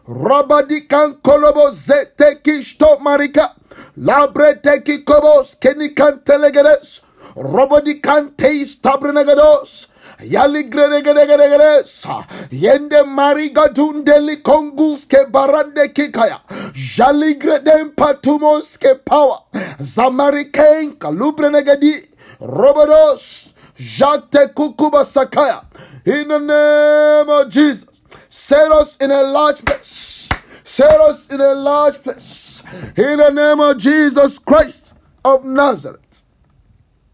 [0.09, 3.53] Rabadikan kolobo zetekishto marika.
[3.97, 7.03] Labreteki kobos kenikantelegedes.
[7.37, 9.89] Robodikanteis tabrenegados.
[10.25, 12.25] Yali gregeregeregeresa.
[12.51, 16.41] Yende marigadundeli kongus ke barande kikaya.
[16.97, 19.39] Jali greden patumos ke power.
[19.81, 22.09] Zamariken kalubrenegedi
[22.41, 23.48] Robodos.
[23.79, 25.65] Jate kukuba sakaya.
[26.05, 28.03] In the name of Jesus.
[28.29, 30.29] Set us in a large place.
[30.65, 32.63] Set us in a large place.
[32.97, 36.25] In the name of Jesus Christ of Nazareth.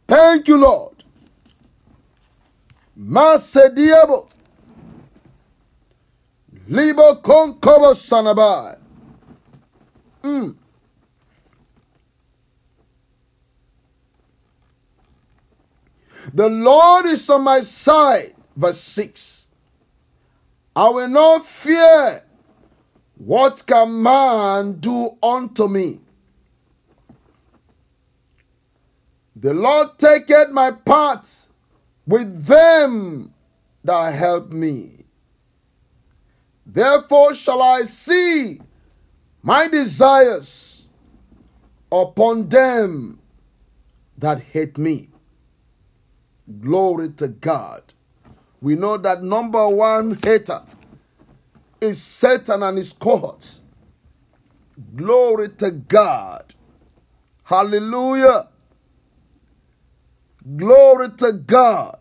[0.09, 0.95] Thank you, Lord.
[2.99, 4.29] Masediabo.
[6.69, 8.77] Libo konkobo sanabai.
[10.23, 10.55] Mm.
[16.35, 18.35] The Lord is on my side.
[18.57, 19.53] Verse 6.
[20.74, 22.24] I will not fear.
[23.16, 26.01] What can man do unto me?
[29.37, 31.28] The Lord taketh my part
[32.05, 33.32] with them
[33.85, 35.05] that help me.
[36.66, 38.61] Therefore shall I see
[39.41, 40.89] my desires
[41.93, 43.20] upon them
[44.18, 45.11] that hate me.
[46.61, 47.82] Glory to God.
[48.61, 50.62] We know that number one hater
[51.80, 53.62] is Satan and his cohorts.
[54.97, 56.55] Glory to God.
[57.45, 58.49] Hallelujah.
[60.57, 61.99] Glory to God.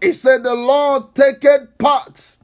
[0.00, 2.38] He said, The Lord taketh part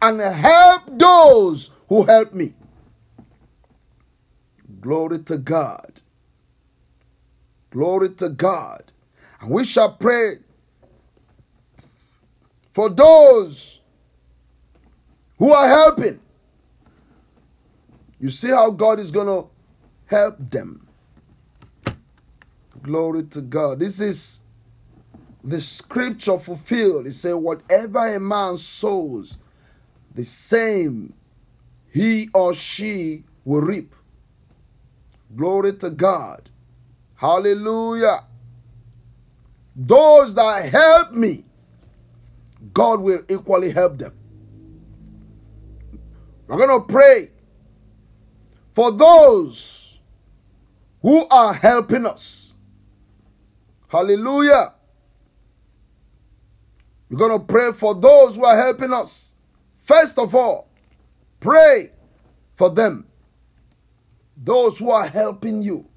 [0.00, 2.54] and help those who help me.
[4.80, 6.00] Glory to God.
[7.74, 8.84] Glory to God.
[9.40, 10.36] And we shall pray
[12.70, 13.80] for those
[15.38, 16.20] who are helping.
[18.20, 19.48] You see how God is going to
[20.06, 20.86] help them.
[22.80, 23.80] Glory to God.
[23.80, 24.42] This is
[25.42, 27.08] the scripture fulfilled.
[27.08, 29.36] It says, Whatever a man sows,
[30.14, 31.12] the same
[31.92, 33.92] he or she will reap.
[35.34, 36.50] Glory to God.
[37.24, 38.22] Hallelujah.
[39.74, 41.42] Those that help me,
[42.74, 44.12] God will equally help them.
[46.46, 47.30] We're going to pray
[48.74, 49.98] for those
[51.00, 52.56] who are helping us.
[53.88, 54.74] Hallelujah.
[57.08, 59.32] We're going to pray for those who are helping us.
[59.78, 60.68] First of all,
[61.40, 61.90] pray
[62.52, 63.06] for them.
[64.36, 65.88] Those who are helping you.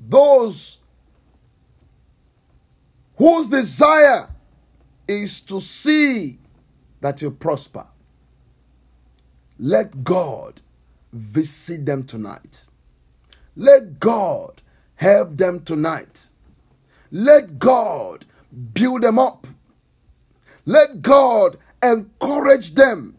[0.00, 0.78] Those
[3.16, 4.28] whose desire
[5.06, 6.38] is to see
[7.00, 7.86] that you prosper.
[9.58, 10.60] Let God
[11.12, 12.66] visit them tonight.
[13.56, 14.62] Let God
[14.96, 16.28] help them tonight.
[17.10, 18.24] Let God
[18.72, 19.46] build them up.
[20.64, 23.16] Let God encourage them.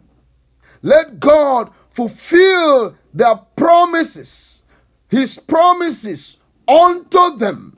[0.82, 4.66] Let God fulfill their promises,
[5.10, 6.38] His promises
[6.72, 7.78] unto them.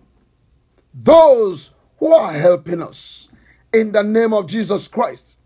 [0.93, 3.29] Those who are helping us
[3.73, 5.39] in the name of Jesus Christ.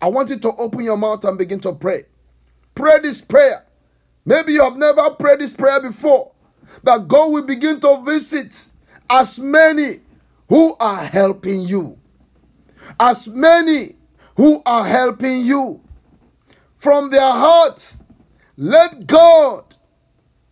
[0.00, 2.04] I want you to open your mouth and begin to pray.
[2.74, 3.64] Pray this prayer.
[4.24, 6.32] Maybe you have never prayed this prayer before.
[6.84, 8.70] That God will begin to visit
[9.10, 10.00] as many
[10.48, 11.98] who are helping you.
[12.98, 13.96] As many
[14.36, 15.80] who are helping you.
[16.76, 18.04] From their hearts,
[18.56, 19.76] let God,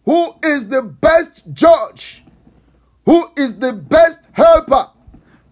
[0.08, 2.24] who is the best judge,
[3.04, 4.88] who is the best helper,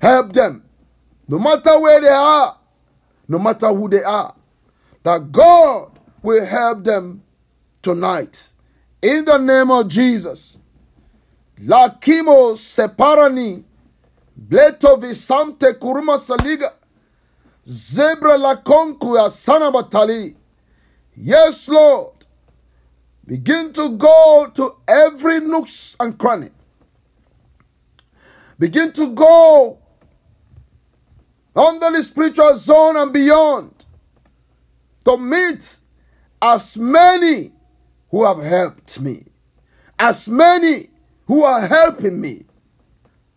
[0.01, 0.65] help them.
[1.29, 2.57] No matter where they are,
[3.29, 4.35] no matter who they are,
[5.03, 5.91] that God
[6.23, 7.23] will help them
[7.83, 8.53] tonight.
[9.03, 10.59] In the name of Jesus.
[11.63, 13.63] Lakimo separani.
[14.41, 16.73] Bleto visamte kuruma saliga.
[17.67, 20.35] Zebra lakonku ya sana batali.
[21.15, 22.16] Yes, Lord.
[23.27, 26.51] Begin to go to every nooks and cranny.
[28.59, 29.79] Begin to go
[31.55, 33.85] under the spiritual zone and beyond
[35.05, 35.81] to meet
[36.41, 37.53] as many
[38.11, 39.25] who have helped me,
[39.99, 40.89] as many
[41.27, 42.45] who are helping me.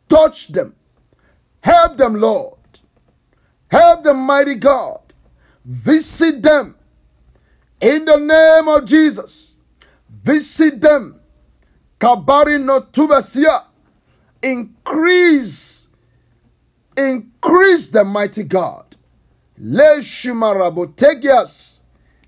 [0.07, 0.75] Touch them.
[1.63, 2.57] Help them, Lord.
[3.69, 4.99] Help them, mighty God.
[5.65, 6.75] Visit them
[7.81, 9.48] in the name of Jesus.
[10.23, 11.19] Visit them.
[11.99, 13.63] Kabari no tubasia.
[14.41, 15.79] Increase
[16.99, 18.83] Increase the mighty God.
[19.57, 21.79] Le shumarabotegias.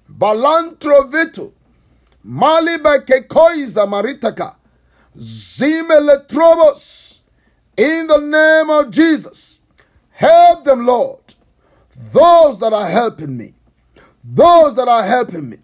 [0.10, 1.52] Balantrovito.
[2.24, 4.56] Mali kekoiza maritaka.
[5.18, 7.20] Zimeletrobos.
[7.76, 9.60] In the name of Jesus.
[10.12, 11.20] Help them, Lord.
[12.14, 13.54] Those that are helping me.
[14.24, 15.58] Those that are helping me.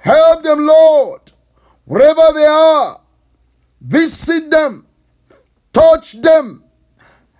[0.00, 1.27] Help them, Lord.
[1.88, 3.00] Wherever they are.
[3.80, 4.86] Visit them.
[5.72, 6.62] Touch them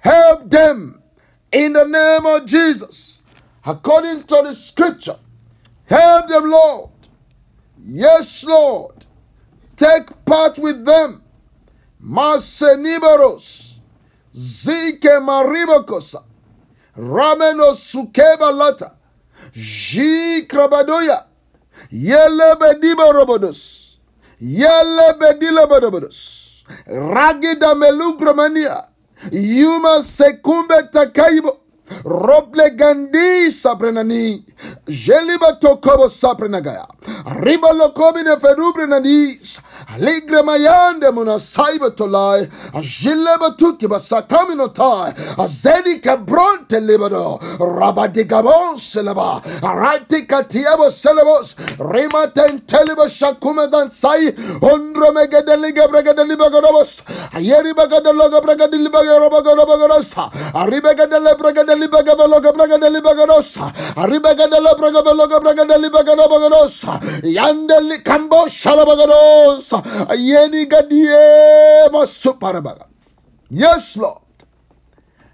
[0.01, 1.03] Help them
[1.53, 3.20] in the name of Jesus.
[3.66, 5.16] According to the scripture,
[5.86, 6.90] help them, Lord.
[7.84, 8.94] Yes, Lord.
[9.76, 11.22] Take part with them.
[12.03, 13.78] Masenibaros.
[14.34, 16.22] Zike maribokosa.
[16.96, 18.92] Rameno sukeba lata.
[19.53, 21.24] Ji krabadoya.
[24.41, 26.64] Yele bodobodos.
[26.86, 28.84] Ragida melugramania.
[29.32, 31.59] Yuma sekumbe takaibo.
[32.05, 34.45] Roble gandi saprenani.
[34.86, 36.86] Jeliba tokobo saprenagaya.
[37.41, 39.61] Riba lokobi ne ferubre nadis.
[39.95, 42.47] Aligre mayande muna saiba tolai.
[42.82, 45.12] Jileba tuki basakami no tai.
[45.39, 47.38] Azedi kabronte libado.
[47.58, 49.40] Rabadi gabon seleba.
[49.62, 51.56] Arati katiabo selebos.
[51.78, 54.34] Rima tenteliba shakuma dansai.
[54.60, 57.02] Ondro megadeliga bragadeliba godobos.
[57.32, 57.72] Ayeri.
[63.96, 67.00] Arribaga de la braga baloga braga de libagadosa.
[67.22, 69.82] Yandeli cambo shalabagadosa.
[70.16, 72.86] Yeni gadie masuparabaga.
[73.50, 74.22] Yes, Lord.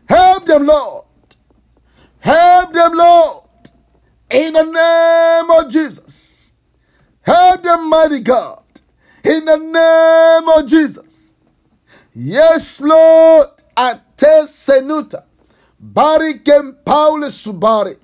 [0.09, 1.05] Help them, Lord.
[2.25, 3.45] Help them, Lord.
[4.31, 6.55] In the name of Jesus.
[7.21, 8.63] Help them, mighty God.
[9.23, 11.35] In the name of Jesus.
[12.15, 13.49] Yes, Lord.
[13.77, 15.25] Ate senuta.
[15.79, 17.99] Bari Kem Paule Subari.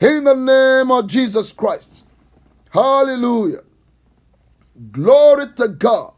[0.00, 2.06] In the name of Jesus Christ.
[2.72, 3.62] Hallelujah.
[4.92, 6.14] Glory to God.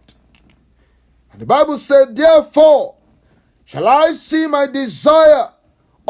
[1.33, 2.97] And the Bible said, Therefore,
[3.65, 5.52] shall I see my desire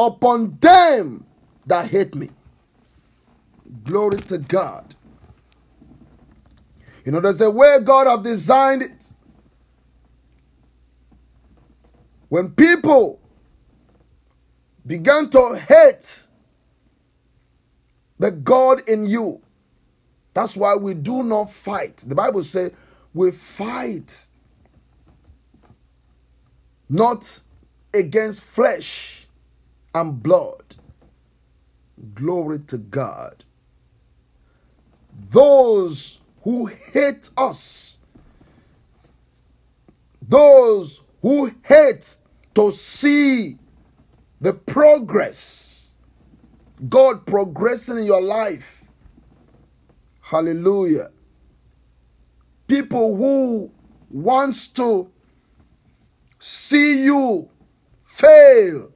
[0.07, 1.25] upon them
[1.65, 2.29] that hate me.
[3.83, 4.95] Glory to God.
[7.05, 9.13] You know, there's a way God have designed it.
[12.29, 13.19] When people
[14.85, 16.27] began to hate
[18.17, 19.41] the God in you,
[20.33, 21.97] that's why we do not fight.
[21.97, 22.71] The Bible says
[23.13, 24.27] we fight
[26.89, 27.41] not
[27.93, 29.22] against flesh
[29.93, 30.75] and blood.
[32.13, 33.43] Glory to God.
[35.29, 37.99] Those who hate us,
[40.21, 42.17] those who hate
[42.55, 43.57] to see
[44.41, 45.91] the progress,
[46.89, 48.85] God progressing in your life.
[50.21, 51.11] Hallelujah.
[52.67, 53.71] People who
[54.09, 55.09] wants to
[56.39, 57.49] see you
[58.03, 58.92] fail.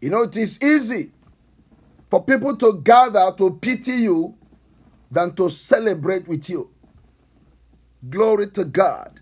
[0.00, 1.10] You know, it is easy
[2.10, 4.34] for people to gather to pity you
[5.10, 6.70] than to celebrate with you.
[8.08, 9.20] Glory to God.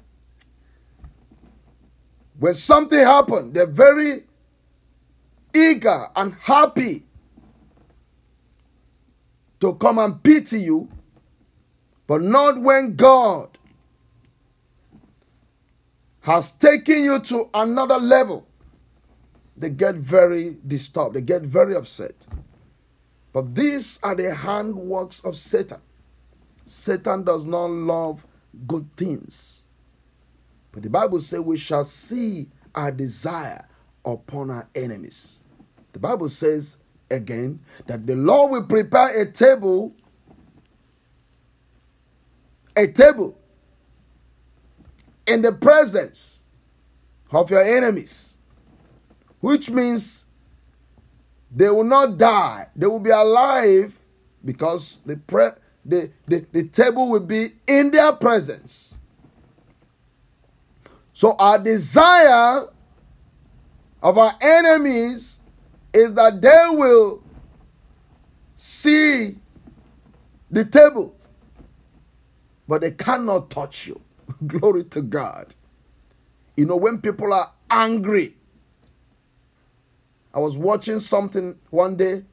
[2.38, 4.24] When something happened, they're very
[5.54, 7.04] eager and happy
[9.60, 10.88] to come and pity you,
[12.06, 13.56] but not when God
[16.22, 18.46] has taken you to another level.
[19.56, 22.26] They get very disturbed, they get very upset.
[23.32, 25.80] But these are the handworks of Satan.
[26.64, 28.26] Satan does not love
[28.66, 29.64] good things.
[30.72, 33.66] But the Bible says we shall see our desire
[34.04, 35.44] upon our enemies.
[35.92, 36.78] The Bible says
[37.10, 39.92] again that the Lord will prepare a table,
[42.76, 43.38] a table
[45.26, 46.44] in the presence
[47.30, 48.38] of your enemies,
[49.44, 50.24] which means
[51.54, 53.94] they will not die, they will be alive
[54.42, 55.50] because the, pre-
[55.84, 58.98] the, the, the table will be in their presence.
[61.12, 62.68] So, our desire
[64.02, 65.40] of our enemies
[65.92, 67.22] is that they will
[68.54, 69.36] see
[70.50, 71.14] the table,
[72.66, 74.00] but they cannot touch you.
[74.46, 75.54] Glory to God.
[76.56, 78.33] You know, when people are angry,
[80.34, 82.24] I was watching something one day.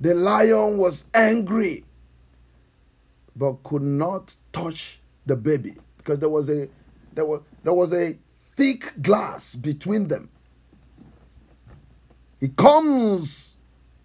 [0.00, 1.84] The lion was angry,
[3.34, 6.68] but could not touch the baby because there was a
[7.12, 8.16] there was there was a
[8.56, 10.28] thick glass between them.
[12.38, 13.56] He comes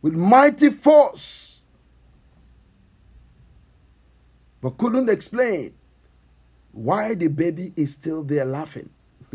[0.01, 1.63] with mighty force,
[4.61, 5.73] but couldn't explain
[6.71, 8.89] why the baby is still there laughing.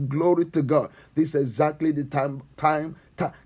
[0.08, 0.90] Glory to God.
[1.14, 2.96] This is exactly the time, time,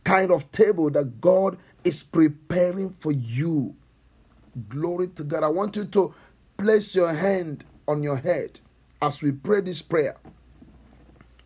[0.05, 3.75] kind of table that God is preparing for you.
[4.69, 5.43] Glory to God.
[5.43, 6.15] I want you to
[6.57, 8.61] place your hand on your head
[9.03, 10.17] as we pray this prayer.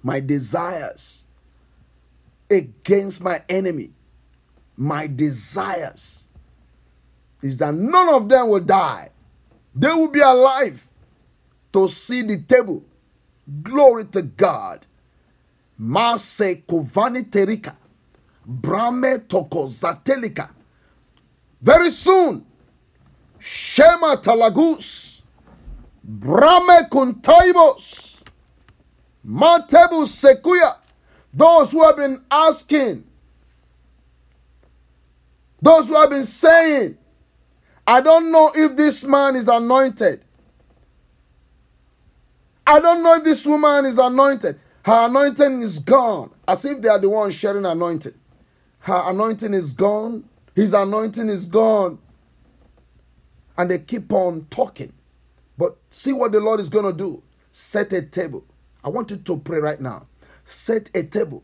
[0.02, 1.26] My desires
[2.50, 3.90] against my enemy,
[4.76, 6.28] my desires
[7.42, 9.10] is that none of them will die.
[9.74, 10.86] They will be alive
[11.72, 12.82] to see the table.
[13.62, 14.86] Glory to God.
[15.80, 17.74] Mase kovani terika.
[18.46, 20.48] Brame toko zatelika.
[21.62, 22.44] Very soon,
[23.38, 25.22] Shema talagus.
[26.06, 28.18] Brame kuntaibos.
[29.26, 30.76] Matebu sekuya.
[31.32, 33.04] Those who have been asking,
[35.62, 36.98] those who have been saying,
[37.86, 40.20] I don't know if this man is anointed.
[42.66, 44.58] I don't know if this woman is anointed.
[44.84, 48.14] Her anointing is gone, as if they are the ones sharing anointing.
[48.80, 50.24] Her anointing is gone.
[50.54, 51.98] His anointing is gone.
[53.58, 54.92] And they keep on talking.
[55.58, 57.22] But see what the Lord is going to do.
[57.52, 58.44] Set a table.
[58.82, 60.06] I want you to pray right now.
[60.44, 61.42] Set a table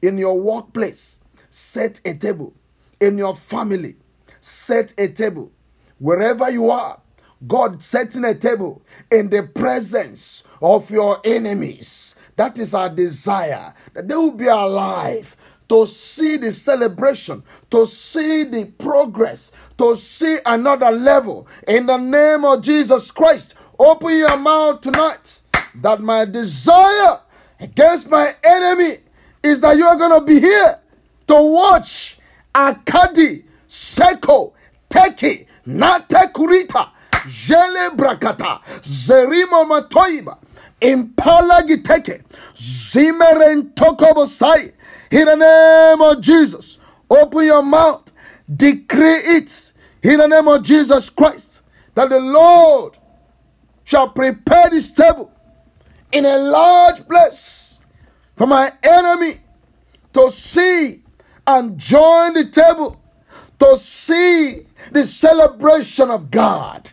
[0.00, 1.20] in your workplace.
[1.50, 2.54] Set a table
[3.00, 3.96] in your family.
[4.40, 5.52] Set a table
[5.98, 6.98] wherever you are.
[7.46, 12.16] God setting a table in the presence of your enemies.
[12.36, 15.36] That is our desire that they will be alive
[15.68, 21.46] to see the celebration, to see the progress, to see another level.
[21.68, 25.42] In the name of Jesus Christ, open your mouth tonight
[25.76, 27.18] that my desire
[27.60, 28.94] against my enemy
[29.42, 30.80] is that you are going to be here
[31.28, 32.18] to watch
[32.54, 34.52] Akadi, Seko,
[34.88, 36.90] Teki, Nate Kurita,
[37.28, 40.36] Jele Brakata, Zerimo Matoiba,
[40.80, 42.22] Impala Giteke,
[42.54, 44.72] Zimeren Tokobosai.
[45.10, 46.78] In the name of Jesus,
[47.08, 48.12] open your mouth,
[48.54, 49.72] decree it.
[50.02, 51.62] In the name of Jesus Christ
[51.94, 52.96] that the Lord
[53.84, 55.30] shall prepare this table
[56.12, 57.80] in a large place
[58.36, 59.34] for my enemy
[60.12, 61.02] to see
[61.46, 63.00] and join the table
[63.58, 66.90] to see the celebration of God,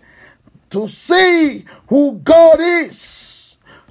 [0.69, 3.46] to see who God is,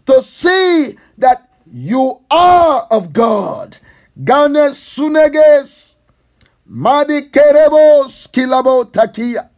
[0.06, 3.76] to see that you are of God.
[4.22, 5.96] Ganes suneges,
[6.66, 9.48] madi kerebos kilabo takia,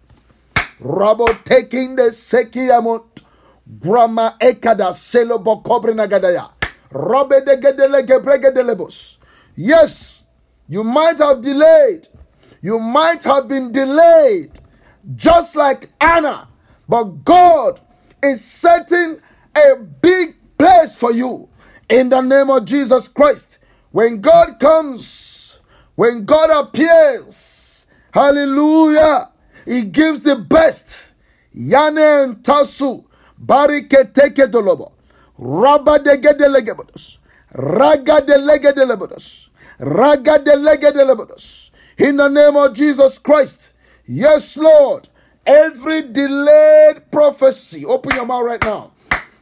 [0.81, 3.23] rabo taking the sekiamot,
[3.79, 6.51] grama ekada selo bokobre nagadaya,
[6.91, 9.19] robe de gedele gebregedelebos.
[9.55, 10.25] Yes,
[10.69, 12.09] you might have delayed.
[12.61, 14.59] You might have been delayed,
[15.15, 16.49] just like Anna.
[16.89, 17.81] But God
[18.23, 19.21] is setting
[19.55, 21.49] a big place for you
[21.89, 23.61] in the name of Jesus Christ.
[23.91, 25.61] When God comes,
[25.95, 29.31] when God appears, hallelujah,
[29.65, 31.15] He gives the best.
[31.57, 33.05] Yane and Tasu,
[33.43, 34.93] Barike teke dolobo,
[35.39, 37.19] Rabba de gedelegebados,
[37.53, 38.37] Raga de.
[39.81, 40.43] Raga
[40.93, 41.69] de.
[41.99, 43.75] In the name of Jesus Christ.
[44.07, 45.09] Yes, Lord.
[45.47, 48.93] Every delayed prophecy, open your mouth right now.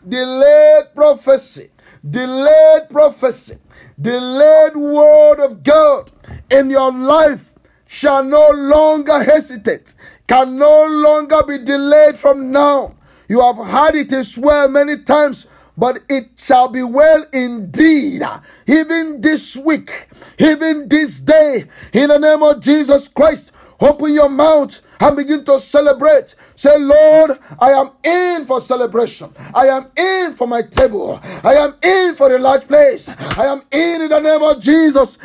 [0.07, 1.71] Delayed prophecy,
[2.09, 3.57] delayed prophecy,
[4.01, 6.11] delayed word of God
[6.51, 7.53] in your life
[7.87, 9.95] shall no longer hesitate,
[10.27, 12.95] can no longer be delayed from now.
[13.29, 18.23] You have it as well many times but it shall be well indeed,
[18.67, 23.53] even this week, even this day, in the name of Jesus Christ.
[23.79, 26.35] Open your mouth and begin to celebrate.
[26.55, 29.31] Say, Lord, I am in for celebration.
[29.55, 31.21] I am in for my table.
[31.45, 33.09] I am in for a large place.
[33.39, 35.19] I am in in the name of Jesus.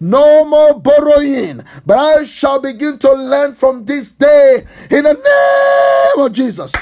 [0.00, 1.62] No more borrowing.
[1.86, 6.72] But I shall begin to learn from this day in the name of Jesus.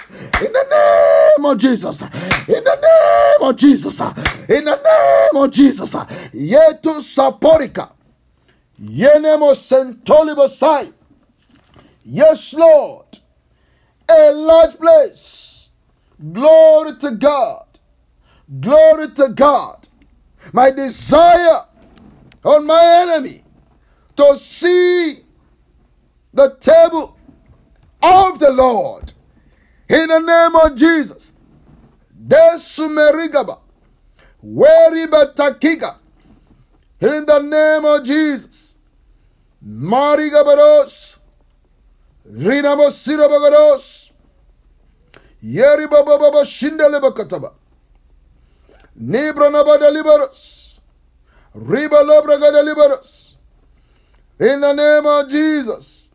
[0.40, 2.02] In the name of Jesus.
[2.02, 4.00] In the name of Jesus.
[4.48, 5.94] In the name of Jesus.
[6.34, 7.90] Yetu saporica.
[8.82, 10.92] Yenemo sentolibosai.
[12.04, 13.06] Yes, Lord.
[14.08, 15.68] A large place.
[16.32, 17.66] Glory to God.
[18.60, 19.88] Glory to God.
[20.52, 21.64] My desire
[22.44, 23.42] on my enemy
[24.16, 25.20] to see
[26.32, 27.16] the table
[28.02, 29.12] of the Lord
[29.88, 31.34] in the name of Jesus.
[32.26, 33.58] Desumerigaba.
[34.44, 35.96] Weribatakiga.
[37.00, 38.76] In the name of Jesus.
[39.64, 41.20] Marigabaros.
[42.30, 44.10] Rinamosirabagaros.
[45.42, 47.52] Yeribababa Shindelebakataba.
[49.00, 50.80] Nibranabada liberos.
[51.54, 53.36] Ribalobraga liberos.
[54.38, 56.10] In the name of Jesus.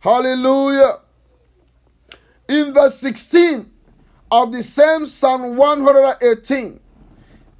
[0.00, 0.98] Hallelujah.
[2.48, 3.70] In verse 16
[4.30, 6.80] of the same Psalm 118,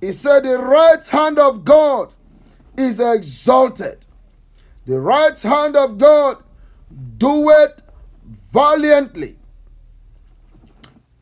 [0.04, 2.12] he said, The right hand of God
[2.76, 4.06] is exalted.
[4.86, 6.36] The right hand of God
[7.16, 7.82] doeth
[8.52, 9.36] valiantly.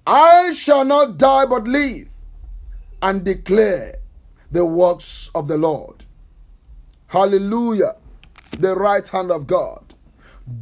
[0.04, 2.08] I shall not die but live
[3.00, 3.98] and declare
[4.50, 6.04] the works of the Lord.
[7.06, 7.94] Hallelujah.
[8.58, 9.94] The right hand of God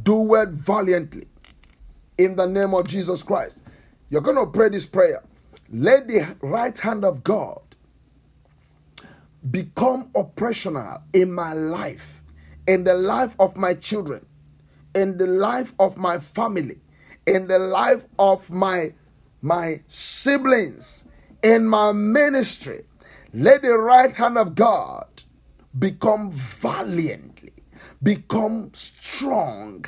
[0.03, 1.27] doeth valiantly
[2.19, 3.67] in the name of Jesus Christ.
[4.11, 5.23] You're going to pray this prayer.
[5.71, 7.61] Let the right hand of God
[9.49, 12.21] become operational in my life,
[12.67, 14.25] in the life of my children,
[14.93, 16.79] in the life of my family,
[17.25, 18.93] in the life of my
[19.41, 21.07] my siblings,
[21.41, 22.83] in my ministry.
[23.33, 25.07] Let the right hand of God
[25.77, 27.53] become valiantly,
[28.03, 29.85] become strong,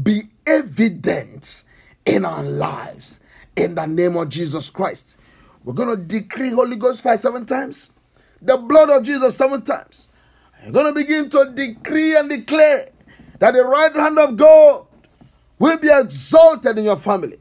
[0.00, 1.64] be evident
[2.06, 3.20] in our lives
[3.56, 5.20] in the name of Jesus Christ.
[5.64, 7.90] We're going to decree Holy Ghost fire seven times
[8.42, 10.10] the blood of Jesus seven times.
[10.62, 12.88] You're going to begin to decree and declare
[13.38, 14.86] that the right hand of God
[15.58, 17.38] will be exalted in your family,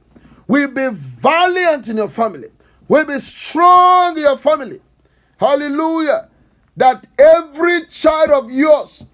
[0.47, 2.49] will be valiant in your family,
[2.87, 4.79] will be strong in your family.
[5.39, 6.29] Hallelujah.
[6.77, 9.05] That every child of yours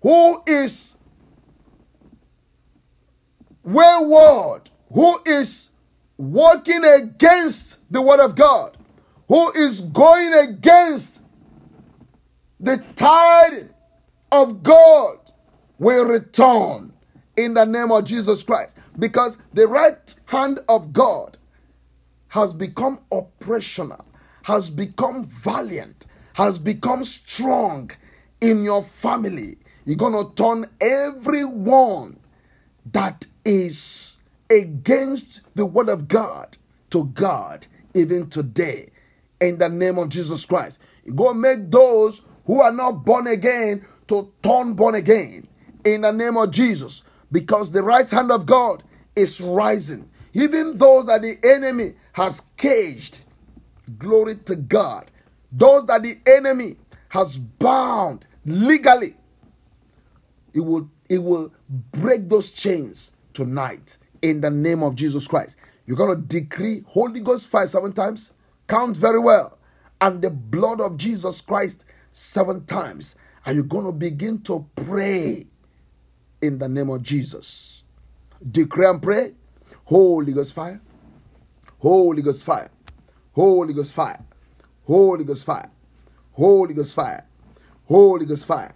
[0.00, 0.96] who is
[3.64, 5.70] wayward, who is
[6.16, 8.76] working against the word of God,
[9.32, 11.24] who is going against
[12.60, 13.70] the tide
[14.30, 15.16] of God
[15.78, 16.92] will return
[17.34, 18.76] in the name of Jesus Christ.
[18.98, 21.38] Because the right hand of God
[22.28, 24.04] has become operational,
[24.42, 26.04] has become valiant,
[26.34, 27.90] has become strong
[28.42, 29.56] in your family.
[29.86, 32.18] You're going to turn everyone
[32.84, 34.20] that is
[34.50, 36.58] against the word of God
[36.90, 38.90] to God even today
[39.42, 40.80] in the name of Jesus Christ.
[41.14, 45.46] Go make those who are not born again to turn born again
[45.84, 48.82] in the name of Jesus because the right hand of God
[49.16, 50.08] is rising.
[50.32, 53.24] Even those that the enemy has caged,
[53.98, 55.10] glory to God.
[55.50, 56.76] Those that the enemy
[57.08, 59.14] has bound legally,
[60.54, 65.58] it will, it will break those chains tonight in the name of Jesus Christ.
[65.84, 68.32] You're going to decree Holy Ghost fire seven times.
[68.72, 69.58] Count very well.
[70.00, 73.16] And the blood of Jesus Christ seven times.
[73.44, 75.44] Are you're going to begin to pray
[76.40, 77.82] in the name of Jesus.
[78.50, 79.34] Decree and pray.
[79.84, 80.80] Holy Ghost fire.
[81.80, 82.70] Holy Ghost fire.
[83.34, 84.24] Holy Ghost fire.
[84.86, 85.70] Holy Ghost fire.
[86.32, 87.26] Holy Ghost fire.
[87.88, 88.74] Holy Ghost fire.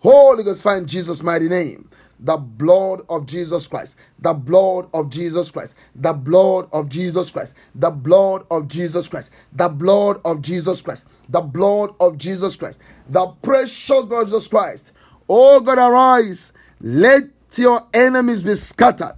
[0.00, 1.88] Holy Ghost fire in Jesus' mighty name
[2.22, 7.56] the blood of Jesus Christ, the blood of Jesus Christ, the blood of Jesus Christ,
[7.74, 12.78] the blood of Jesus Christ, the blood of Jesus Christ, the blood of Jesus Christ,
[13.08, 14.92] the precious blood of Jesus Christ.
[15.28, 17.24] Oh God, arise, let
[17.56, 19.16] your enemies be scattered.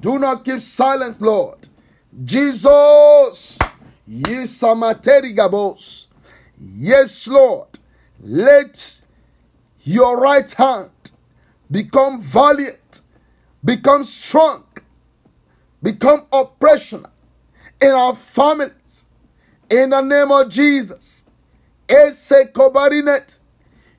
[0.00, 1.58] Do not keep silent, Lord.
[2.24, 3.58] Jesus,
[4.06, 4.62] yes,
[6.62, 7.68] Yes, Lord,
[8.22, 9.00] let
[9.82, 10.90] your right hand
[11.70, 13.02] become valiant,
[13.64, 14.64] become strong,
[15.82, 17.10] become operational
[17.80, 19.06] in our families.
[19.70, 21.24] In the name of Jesus.
[21.88, 23.38] Ese kobarinet.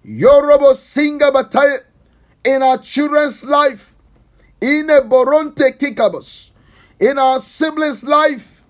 [0.05, 1.79] Yorobo singa bataye.
[2.43, 3.95] In our children's life.
[4.59, 6.51] In a boronte kikabos.
[6.99, 8.61] In our siblings' life.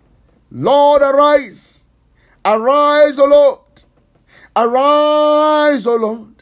[0.52, 1.86] Lord, arise.
[2.46, 3.84] Arise, O Lord.
[4.56, 6.41] Arise, O Lord.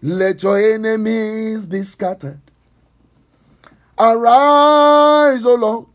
[0.00, 2.40] Let your enemies be scattered.
[3.98, 5.86] Arise, O Lord.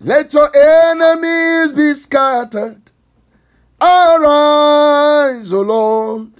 [0.00, 2.80] Let your enemies be scattered.
[3.80, 6.30] Arise, O Lord.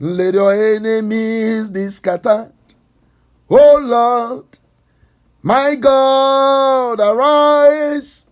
[0.00, 2.52] Let your enemies be scattered.
[3.50, 4.46] O Lord,
[5.42, 8.28] my God, arise.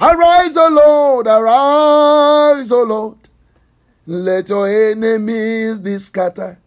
[0.00, 3.23] Arise, O Lord, arise, O Lord.
[4.06, 6.58] Let your enemies be scattered.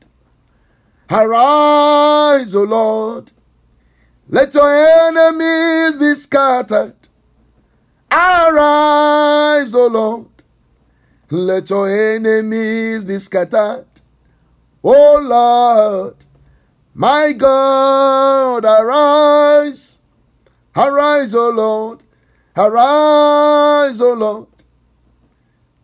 [1.10, 3.32] Arise, O Lord.
[4.30, 6.96] Let your enemies be scattered.
[8.12, 10.28] Arise, O Lord.
[11.30, 13.86] Let your enemies be scattered.
[14.84, 16.16] O Lord,
[16.94, 20.02] my God, arise.
[20.76, 22.00] Arise, O Lord.
[22.56, 24.48] Arise, O Lord.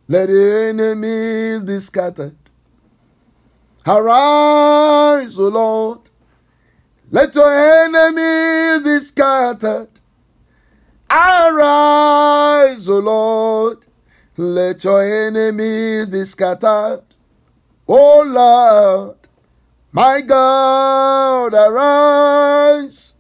[0.08, 2.36] Let the enemies be scattered.
[3.86, 6.00] Arise, O Lord.
[7.12, 9.90] Let your enemies be scattered.
[11.10, 13.86] Arise, O Lord.
[14.36, 17.04] Let your enemies be scattered.
[17.88, 19.18] O Lord,
[19.92, 23.13] my God, arise.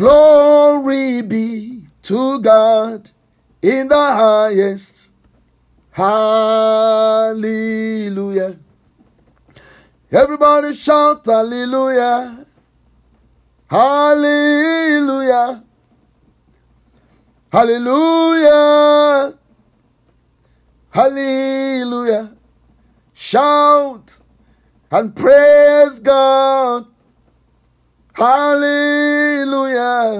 [0.00, 3.10] Glory be to God
[3.60, 5.10] in the highest.
[5.92, 7.36] Hallelujah.
[10.10, 12.46] Everybody shout hallelujah.
[13.68, 15.62] Hallelujah.
[17.52, 19.34] Hallelujah.
[20.88, 22.32] Hallelujah.
[23.12, 24.16] Shout
[24.90, 26.89] and praise God.
[28.20, 30.12] Hallelujah.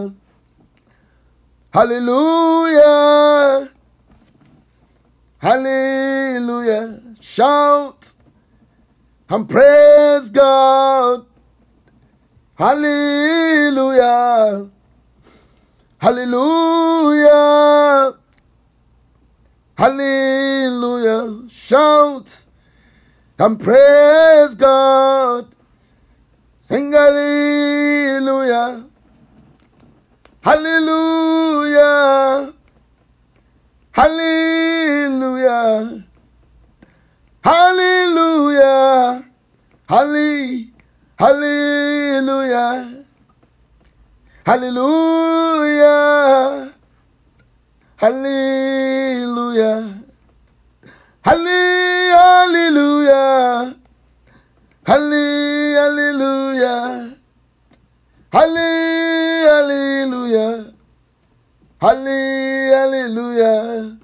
[1.70, 3.68] Hallelujah.
[5.36, 7.02] Hallelujah.
[7.20, 8.12] Shout
[9.28, 11.26] and praise God.
[12.56, 13.90] Hallelujah.
[16.00, 17.34] Hallelujah.
[19.76, 21.48] Hallelujah.
[21.50, 22.46] Shout
[23.38, 25.54] and praise God.
[26.70, 28.84] Sing hallelujah.
[30.44, 32.52] Hallelujah.
[33.90, 36.04] Hallelujah.
[37.42, 39.24] Hallelujah.
[39.88, 40.68] Halle,
[41.18, 43.02] hallelujah.
[44.46, 45.90] Hallelujah.
[47.98, 49.82] Hallelujah.
[51.26, 51.58] Halle,
[52.14, 53.74] hallelujah.
[54.86, 55.59] Hallelujah.
[55.74, 57.16] Hallelujah.
[58.32, 60.72] Hallelujah.
[61.80, 63.96] Hallelujah.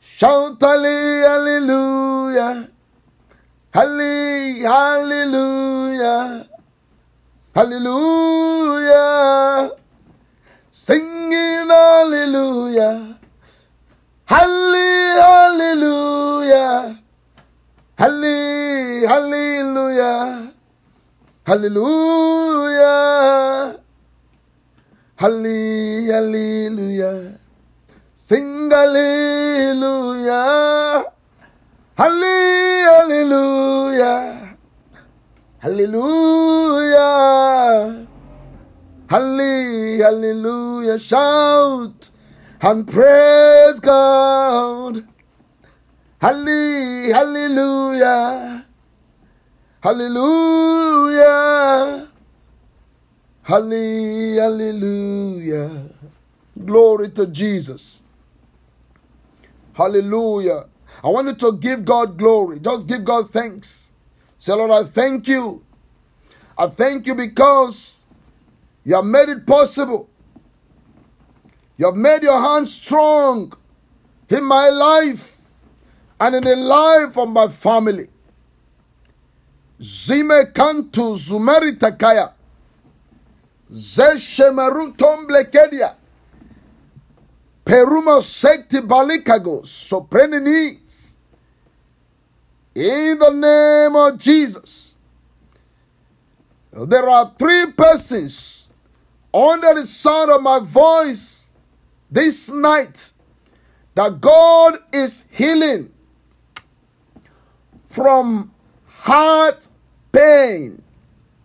[0.00, 2.68] Shout hallelujah.
[3.74, 4.76] Hallelujah.
[7.54, 8.50] Hallelujah.
[10.70, 13.18] Singing hallelujah.
[14.24, 15.36] Hallelujah.
[19.06, 20.55] Hallelujah.
[21.46, 22.90] Hallelujah.
[25.14, 26.10] Hallelujah.
[28.14, 30.34] Sing hallelujah.
[31.96, 33.06] Hallelujah.
[35.60, 37.06] Hallelujah.
[39.08, 40.98] Hallelujah.
[40.98, 42.10] Shout
[42.60, 45.06] and praise God.
[46.20, 47.06] Hallelujah.
[49.86, 51.22] Hallelujah.
[53.44, 54.50] Hallelujah.
[56.64, 58.02] Glory to Jesus.
[59.74, 60.64] Hallelujah.
[61.04, 62.58] I want you to give God glory.
[62.58, 63.92] Just give God thanks.
[64.38, 65.62] Say, Lord, I thank you.
[66.58, 68.02] I thank you because
[68.84, 70.08] you have made it possible.
[71.78, 73.52] You have made your hand strong
[74.30, 75.38] in my life
[76.18, 78.08] and in the life of my family.
[79.80, 82.32] Zime kantu zumeri takaya.
[83.70, 85.94] Zeshemeru tomblekedia.
[87.64, 89.68] Peruma sekti balikagos.
[89.88, 91.16] Sopreninis.
[92.74, 94.94] In the name of Jesus.
[96.72, 98.68] There are three persons
[99.32, 101.50] under the sound of my voice
[102.10, 103.12] this night
[103.94, 105.90] that God is healing
[107.86, 108.52] from
[109.06, 109.68] heart
[110.10, 110.82] pain.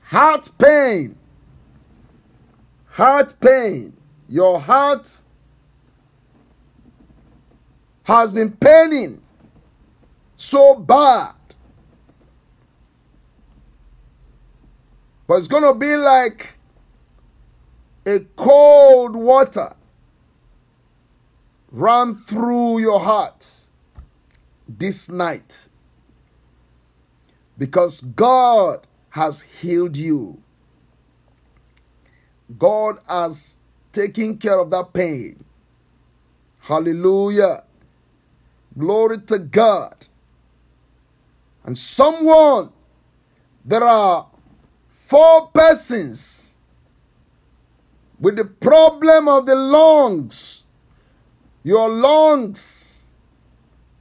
[0.01, 1.15] Heart pain.
[2.89, 3.93] Heart pain.
[4.27, 5.07] Your heart
[8.03, 9.21] has been paining
[10.35, 11.35] so bad.
[15.27, 16.55] But it's going to be like
[18.07, 19.75] a cold water
[21.71, 23.47] run through your heart
[24.67, 25.69] this night
[27.61, 30.41] because God has healed you.
[32.57, 33.59] God has
[33.93, 35.43] taken care of that pain.
[36.61, 37.63] Hallelujah.
[38.75, 40.07] Glory to God.
[41.63, 42.71] And someone,
[43.63, 44.25] there are
[44.89, 46.55] four persons
[48.19, 50.65] with the problem of the lungs.
[51.63, 53.07] Your lungs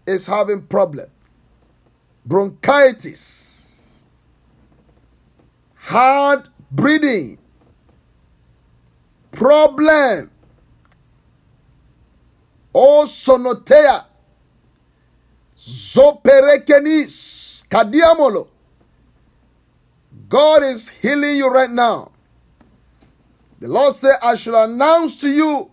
[0.07, 1.11] is having problem.
[2.31, 4.05] Bronchitis.
[5.75, 7.39] Hard breathing.
[9.33, 10.31] Problem.
[12.73, 14.05] Osonotea.
[15.57, 17.67] Zoperekenis.
[17.67, 18.47] Kadiamolo.
[20.29, 22.13] God is healing you right now.
[23.59, 25.69] The Lord said, I should announce to you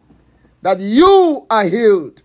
[0.63, 2.23] that you are healed.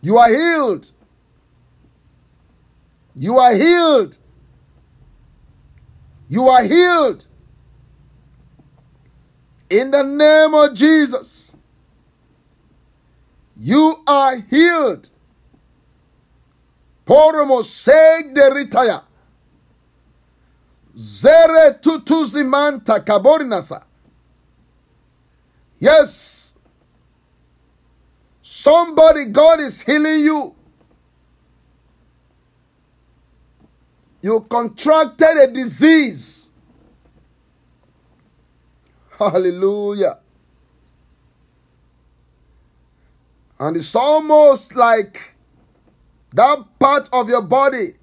[0.00, 0.90] You are healed.
[3.14, 4.16] You are healed.
[6.28, 7.26] You are healed.
[9.68, 11.56] In the name of Jesus.
[13.60, 15.08] You are healed.
[17.06, 19.02] Poromo seg de ritaya.
[20.94, 23.82] Zere tutuzimanta kaborinasa.
[25.78, 26.54] Yes.
[28.42, 30.54] Somebody, God is healing you.
[34.22, 36.52] You contracted a disease.
[39.18, 40.18] Hallelujah.
[43.58, 45.34] And it's almost like
[46.32, 47.94] that part of your body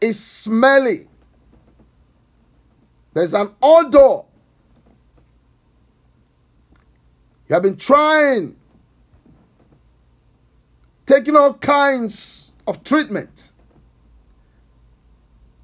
[0.00, 1.06] is smelly.
[3.12, 4.24] There's an odor.
[7.48, 8.56] You have been trying,
[11.04, 13.52] taking all kinds of treatment.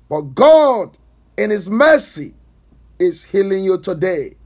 [0.08, 0.96] But God,
[1.36, 2.34] in His mercy,
[2.98, 4.36] is healing you today.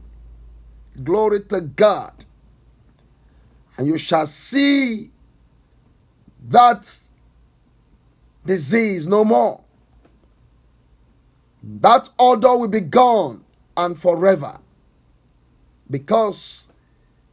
[1.03, 2.13] Glory to God.
[3.77, 5.11] And you shall see
[6.49, 6.99] that
[8.45, 9.61] disease no more.
[11.63, 13.45] That odor will be gone
[13.77, 14.59] and forever
[15.91, 16.69] because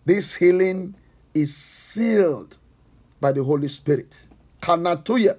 [0.06, 0.96] this healing
[1.34, 2.58] is sealed
[3.20, 4.28] by the Holy Spirit.
[4.62, 5.38] Kanatuya.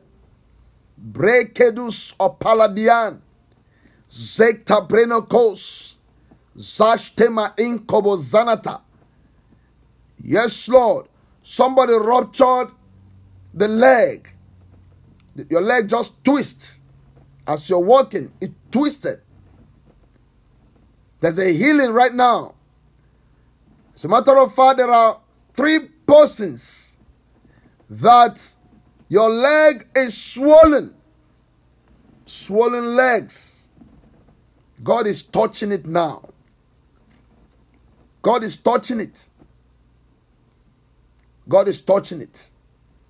[0.98, 3.20] Brekedus opaladian.
[4.08, 5.98] Zekta brenokos.
[6.56, 8.80] Zashtema inkobo zanata.
[10.22, 11.06] Yes, Lord.
[11.42, 12.70] Somebody ruptured
[13.54, 14.28] the leg.
[15.48, 16.80] Your leg just twists
[17.46, 18.32] as you're walking.
[18.40, 19.20] It twisted.
[21.20, 22.54] There's a healing right now.
[23.94, 25.18] As a matter of fact, there are
[25.54, 26.96] three persons
[27.90, 28.54] that
[29.08, 30.94] your leg is swollen.
[32.26, 33.68] Swollen legs.
[34.84, 36.28] God is touching it now.
[38.20, 39.26] God is touching it.
[41.48, 42.50] God is touching it.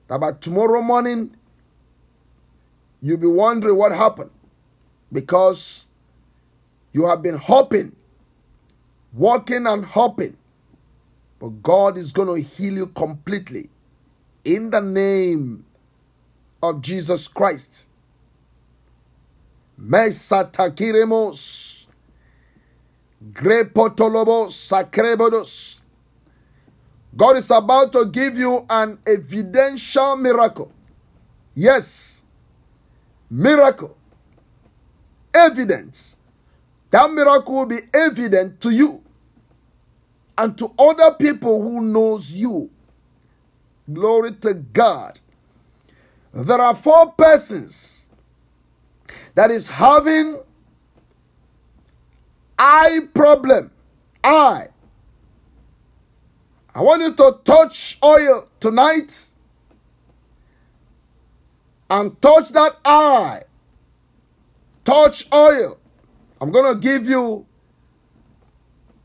[0.09, 1.35] About tomorrow morning,
[3.03, 4.31] you'll be wondering what happened
[5.13, 5.89] because
[6.93, 7.95] you have been hopping,
[9.13, 10.37] walking and hopping.
[11.41, 13.69] But God is going to heal you completely
[14.45, 15.65] in the name
[16.63, 17.89] of Jesus Christ.
[19.81, 21.87] Mesatakiremos.
[23.33, 25.81] Grepotolobos sakrebodos.
[27.17, 30.71] God is about to give you an evidential miracle.
[31.55, 32.25] Yes,
[33.29, 33.97] miracle.
[35.35, 36.17] Evidence.
[36.91, 39.03] That miracle will be evident to you
[40.37, 42.71] and to other people who knows you.
[43.93, 45.19] Glory to God.
[46.33, 48.07] There are four persons
[49.35, 50.39] that is having
[52.59, 53.71] eye problem.
[54.23, 54.69] Eye.
[56.75, 59.31] I want you to touch oil tonight
[61.91, 63.43] and touch that eye.
[64.85, 65.79] Touch oil.
[66.41, 67.47] I'm going to give you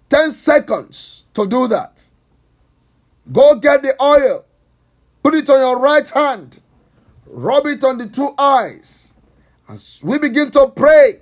[0.10, 2.04] 10 seconds to do that.
[3.32, 4.46] Go get the oil.
[5.24, 6.60] Put it on your right hand.
[7.34, 9.16] Rub it on the two eyes.
[9.68, 11.20] As we begin to pray,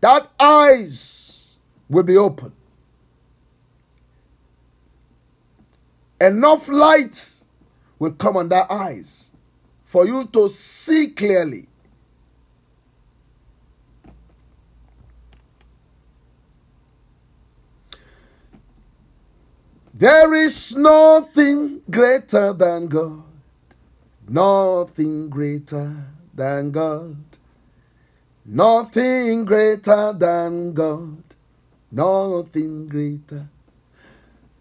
[0.00, 2.52] that eyes will be open.
[6.20, 7.44] Enough light
[8.00, 9.30] will come on that eyes
[9.84, 11.68] for you to see clearly.
[19.94, 23.27] There is nothing greater than God.
[24.28, 26.04] Nothing greater
[26.34, 27.16] than God.
[28.44, 31.22] Nothing greater than God.
[31.90, 33.48] Nothing greater.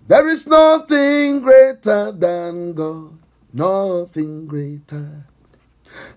[0.07, 3.19] There is nothing greater than God.
[3.53, 5.25] Nothing greater.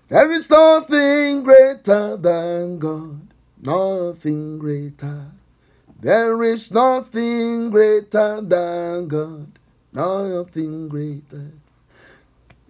[0.07, 3.27] There is nothing greater than God.
[3.61, 5.31] Nothing greater.
[6.01, 9.59] There is nothing greater than God,
[9.93, 11.51] nothing greater,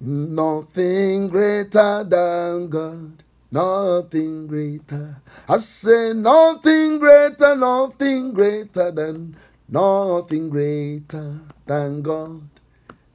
[0.02, 5.18] nothing greater than God, nothing greater.
[5.48, 9.36] I say nothing greater, nothing greater than,
[9.70, 12.42] nothing greater than God,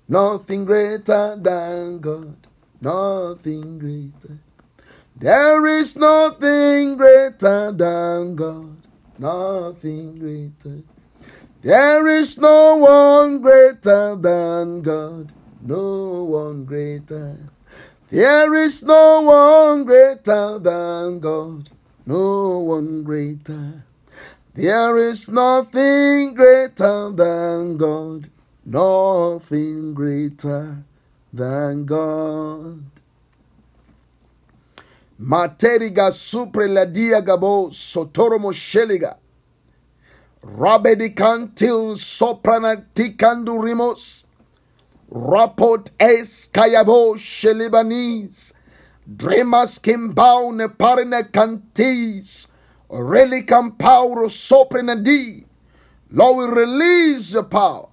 [0.09, 2.36] nothing greater than God,
[2.81, 4.39] nothing greater.
[5.16, 8.77] There is nothing greater than God
[9.19, 10.82] nothing greater.
[11.62, 15.32] There is no one greater than God,
[15.66, 17.36] no one greater.
[18.10, 21.68] There is no one greater than God,
[22.06, 23.82] no one greater.
[24.55, 28.30] There is nothing greater than God,
[28.64, 30.84] nothing greater
[31.32, 32.82] than God.
[35.20, 39.16] Materiga supre la dia gabo sotoromo sheliga.
[40.44, 41.97] Rabedicantil
[43.59, 44.26] rimos.
[45.11, 48.55] Rapot es kayabo shelibanis.
[49.09, 52.49] Dremas kimbau ne parine cantis.
[52.91, 54.28] Relicam pauro
[55.03, 55.45] di.
[56.11, 57.89] Lord, we release the power.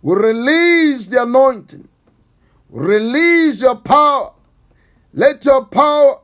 [0.00, 1.88] We release the anointing.
[2.70, 4.32] Release your power
[5.14, 6.20] let your power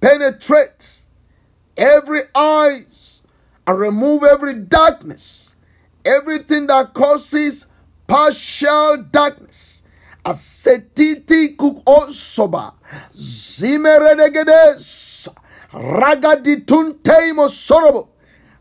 [0.00, 1.02] penetrate
[1.76, 3.22] every eyes
[3.66, 5.54] and remove every darkness,
[6.04, 7.70] everything that causes
[8.06, 9.82] partial darkness.
[10.24, 12.72] Asetiti kuk osoba
[13.14, 15.28] zimeredegedes
[15.72, 18.08] ragadituntei mosorobo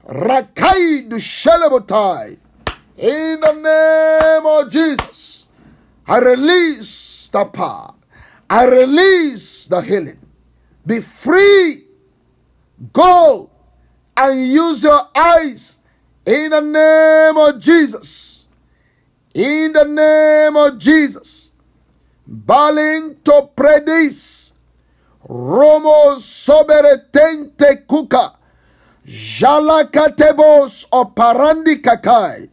[0.08, 2.38] rakai du shelebotai.
[2.98, 5.48] In the name of Jesus,
[6.08, 7.94] I release the power
[8.54, 10.20] I release the healing.
[10.86, 11.86] Be free.
[12.92, 13.50] Go
[14.16, 15.80] and use your eyes
[16.24, 18.43] in the name of Jesus.
[19.34, 21.52] In the name of Jesus.
[22.30, 24.52] Balinto predis.
[25.28, 28.34] Romo soberetente kuka.
[29.06, 32.50] Jalakatebos oparandi kakai.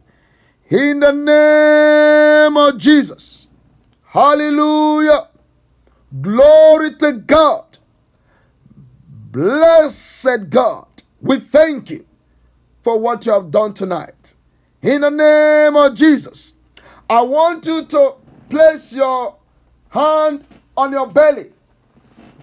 [0.69, 3.47] In the name of Jesus.
[4.05, 5.27] Hallelujah.
[6.21, 7.77] Glory to God.
[9.31, 10.87] Blessed God.
[11.21, 12.05] We thank you
[12.83, 14.35] for what you have done tonight.
[14.81, 16.53] In the name of Jesus,
[17.11, 18.13] I want you to
[18.49, 19.35] place your
[19.89, 20.45] hand
[20.77, 21.51] on your belly.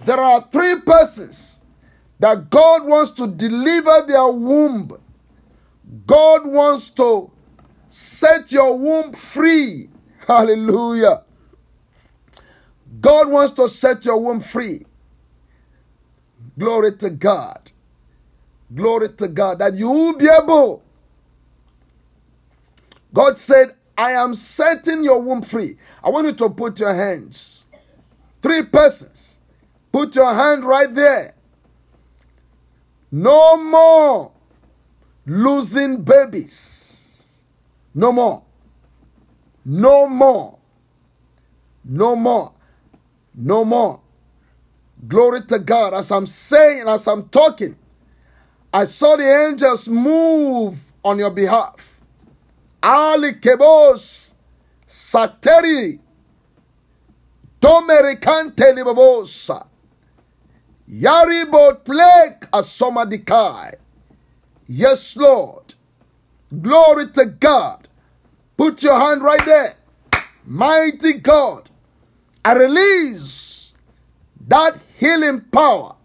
[0.05, 1.63] There are three persons
[2.19, 4.95] that God wants to deliver their womb.
[6.05, 7.31] God wants to
[7.89, 9.89] set your womb free.
[10.27, 11.23] Hallelujah.
[13.01, 14.85] God wants to set your womb free.
[16.59, 17.71] Glory to God.
[18.75, 19.57] Glory to God.
[19.57, 20.83] That you will be able.
[23.11, 25.75] God said, I am setting your womb free.
[26.01, 27.65] I want you to put your hands.
[28.41, 29.41] Three persons.
[29.91, 31.33] Put your hand right there.
[33.11, 34.31] No more
[35.25, 37.43] losing babies.
[37.93, 38.41] No more.
[39.65, 40.57] No more.
[41.83, 42.53] No more.
[43.35, 43.99] No more.
[45.09, 45.93] Glory to God.
[45.93, 47.75] As I'm saying, as I'm talking,
[48.73, 51.88] I saw the angels move on your behalf.
[52.81, 54.35] Ali Kebos
[54.87, 55.99] Sateri
[57.61, 59.65] Domericante Libabosa
[60.89, 63.75] Yaribot Plek Asomadikai.
[64.67, 65.75] Yes, Lord.
[66.61, 67.87] Glory to God.
[68.57, 69.75] Put your hand right there.
[70.45, 71.69] Mighty God.
[72.43, 73.73] I release
[74.47, 75.95] that healing power.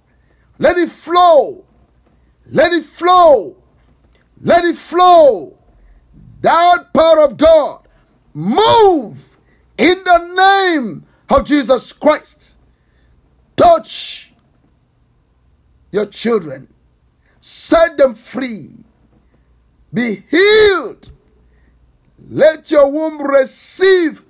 [0.58, 1.64] Let it flow
[2.50, 3.56] let it flow.
[4.42, 5.53] Let it flow.
[6.44, 7.88] That power of God
[8.34, 9.38] move
[9.78, 12.58] in the name of Jesus Christ.
[13.56, 14.30] Touch
[15.90, 16.68] your children.
[17.40, 18.72] Set them free.
[19.94, 21.10] Be healed.
[22.28, 24.22] Let your womb receive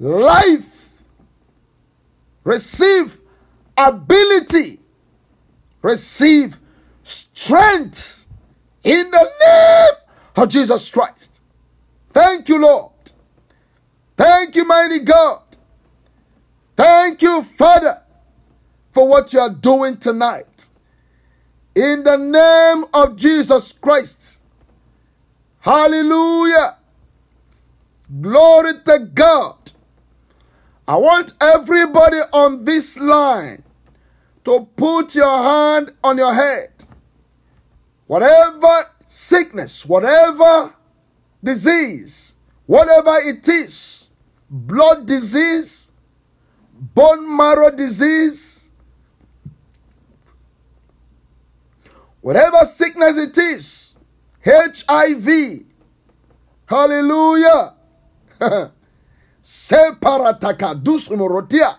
[0.00, 0.88] life.
[2.44, 3.18] Receive
[3.76, 4.78] ability.
[5.82, 6.56] Receive
[7.02, 8.26] strength
[8.82, 11.33] in the name of Jesus Christ.
[12.14, 12.92] Thank you, Lord.
[14.16, 15.42] Thank you, mighty God.
[16.76, 18.00] Thank you, Father,
[18.92, 20.68] for what you are doing tonight.
[21.74, 24.42] In the name of Jesus Christ.
[25.60, 26.76] Hallelujah.
[28.20, 29.56] Glory to God.
[30.86, 33.64] I want everybody on this line
[34.44, 36.70] to put your hand on your head
[38.06, 40.74] whatever sickness, whatever
[41.44, 42.34] disease,
[42.66, 44.08] whatever it is,
[44.50, 45.92] blood disease,
[46.72, 48.70] bone marrow disease,
[52.20, 53.94] whatever sickness it is,
[54.44, 55.64] HIV,
[56.66, 57.74] hallelujah,
[59.42, 61.76] separataka dusumorotia,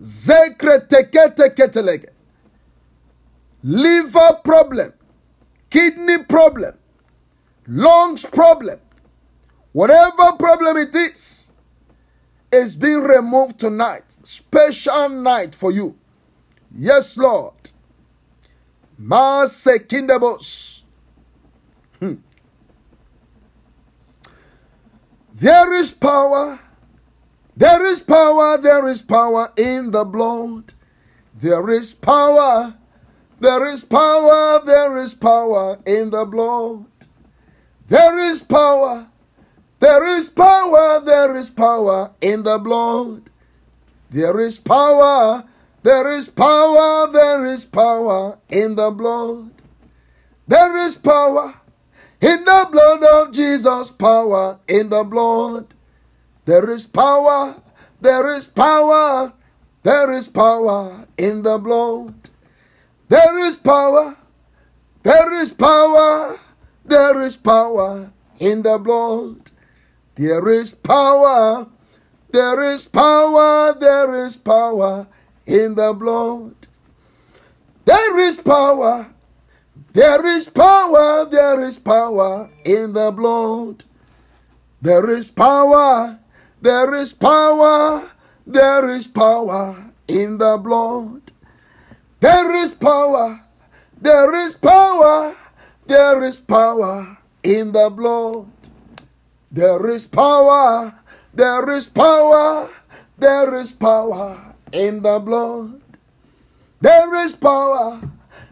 [0.00, 2.08] zekre tekete ketelege,
[3.62, 4.92] liver problem,
[5.70, 6.74] kidney problem,
[7.66, 8.78] lungs problem,
[9.72, 11.52] whatever problem it is,
[12.52, 14.04] is being removed tonight.
[14.22, 15.96] Special night for you.
[16.74, 17.54] Yes, Lord.
[18.98, 20.82] Mase kindabos.
[21.98, 22.14] Hmm.
[25.34, 26.60] There is power.
[27.56, 28.56] There is power.
[28.58, 30.74] There is power in the blood.
[31.34, 32.74] There is power
[33.44, 36.86] there is power, there is power in the blood.
[37.88, 39.06] There is power,
[39.78, 43.22] there is power, there is power in the blood.
[44.10, 45.44] There is power,
[45.82, 49.50] there is power, there is power in the blood.
[50.46, 51.54] There is power
[52.20, 55.74] in the blood of Jesus, power in the blood.
[56.44, 57.56] There is power,
[58.00, 59.32] there is power,
[59.82, 62.14] there is power in the blood.
[63.08, 64.16] There is power.
[65.02, 66.38] There is power.
[66.84, 69.50] There is power in the blood.
[70.16, 71.66] There is power.
[72.30, 73.72] There is power.
[73.72, 75.06] There is power
[75.46, 76.54] in the blood.
[77.84, 79.10] There is power.
[79.92, 81.24] There is power.
[81.24, 83.84] There is power in the blood.
[84.82, 86.18] There is power.
[86.60, 88.02] There is power.
[88.46, 91.32] There is power in the blood.
[92.20, 93.44] There is power.
[94.00, 95.34] There is power,
[95.86, 98.46] there is power in the blood.
[99.50, 100.94] There is power,
[101.32, 102.68] there is power,
[103.18, 105.80] there is power in the blood.
[106.80, 108.00] There is power,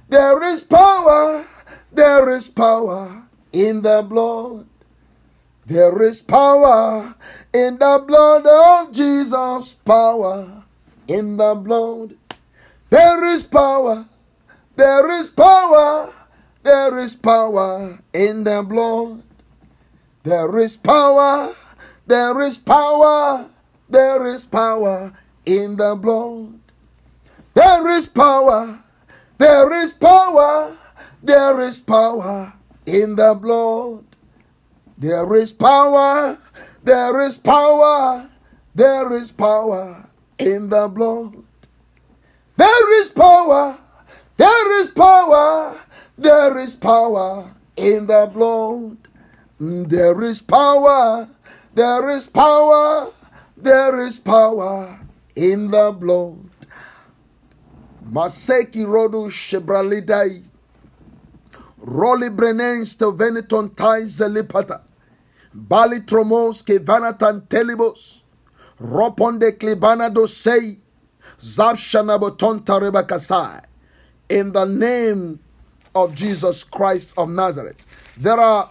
[0.09, 1.45] there is power,
[1.93, 4.67] there is power in the blood.
[5.67, 7.15] There is power
[7.53, 10.65] in the blood of Jesus, power
[11.07, 12.15] in the blood.
[12.91, 14.07] There is power,
[14.77, 16.13] there is power,
[16.62, 19.22] there is power in the blood.
[20.22, 21.52] There is power,
[22.06, 23.47] there is power,
[23.89, 25.12] there is power
[25.44, 26.60] in the blood.
[27.55, 28.78] There is power,
[29.39, 30.76] there is power,
[31.22, 32.55] there is power
[32.86, 34.05] in the blood.
[34.97, 36.39] There is power,
[36.84, 38.30] there is power,
[38.74, 40.06] there is power
[40.39, 41.34] in the blood.
[42.56, 43.78] There is power,
[44.36, 45.80] there is power,
[46.23, 48.97] there is power in the blood.
[49.61, 51.28] Mm, there is power,
[51.74, 53.11] there is power,
[53.57, 55.01] there is power
[55.35, 56.39] in the blood.
[58.11, 60.43] Maseki rodu shebralidai.
[61.85, 64.82] Roli brenens to veniton tai zelipata.
[65.53, 68.23] Bali tromos vanatan telibos.
[68.81, 70.78] Roponde klibana dosei.
[71.39, 73.65] Zavshanaboton tarebakasai.
[74.28, 75.40] In the name
[75.94, 77.86] of Jesus Christ of Nazareth.
[78.19, 78.69] There are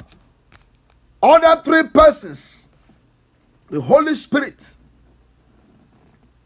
[1.21, 2.69] other three persons.
[3.69, 4.75] The Holy Spirit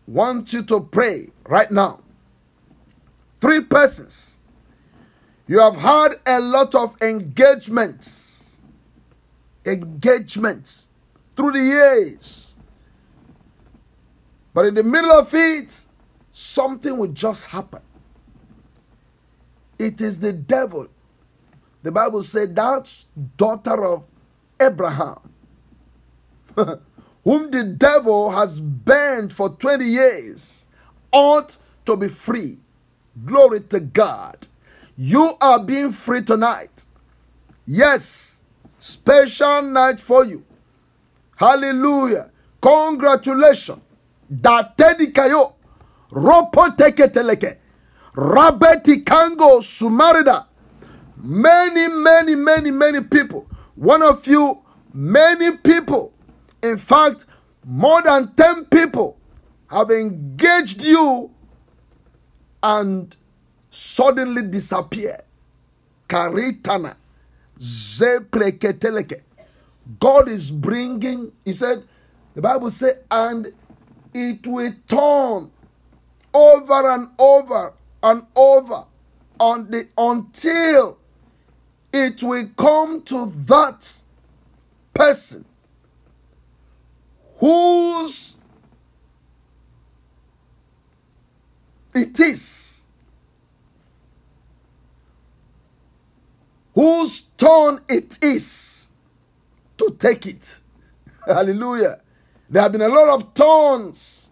[0.07, 2.01] wants you to pray right now.
[3.37, 4.39] Three persons.
[5.47, 8.59] You have had a lot of engagements.
[9.65, 10.89] Engagements
[11.35, 12.55] through the years.
[14.53, 15.85] But in the middle of it,
[16.31, 17.81] something will just happen.
[19.79, 20.87] It is the devil.
[21.83, 23.05] The Bible said that
[23.37, 24.05] daughter of
[24.59, 25.19] Abraham,
[27.23, 30.67] whom the devil has burned for 20 years,
[31.11, 32.57] ought to be free.
[33.25, 34.47] Glory to God.
[34.97, 36.85] You are being free tonight.
[37.65, 38.43] Yes,
[38.79, 40.43] special night for you.
[41.35, 42.31] Hallelujah.
[42.61, 43.81] Congratulations.
[44.31, 45.53] Datedi kayo.
[46.11, 47.57] Ropo teke teleke.
[48.15, 50.45] Rabeti kango sumarida.
[51.17, 53.47] Many, many, many, many people.
[53.75, 54.59] One of you,
[54.93, 56.13] many people.
[56.63, 57.25] In fact,
[57.65, 59.17] more than 10 people
[59.69, 61.31] have engaged you
[62.63, 63.15] and
[63.69, 65.21] suddenly disappear.
[66.07, 66.95] Karitana.
[67.59, 69.21] Zepreketeleke.
[69.99, 71.83] God is bringing, he said,
[72.33, 73.51] the Bible said, and
[74.13, 75.51] it will turn
[76.33, 78.83] over and over and over
[79.39, 80.97] on the, until
[81.91, 84.01] it will come to that
[84.93, 85.45] person
[87.37, 88.39] whose
[91.93, 92.85] it is,
[96.73, 98.89] whose turn it is
[99.77, 100.59] to take it.
[101.25, 101.99] Hallelujah.
[102.49, 104.31] There have been a lot of turns,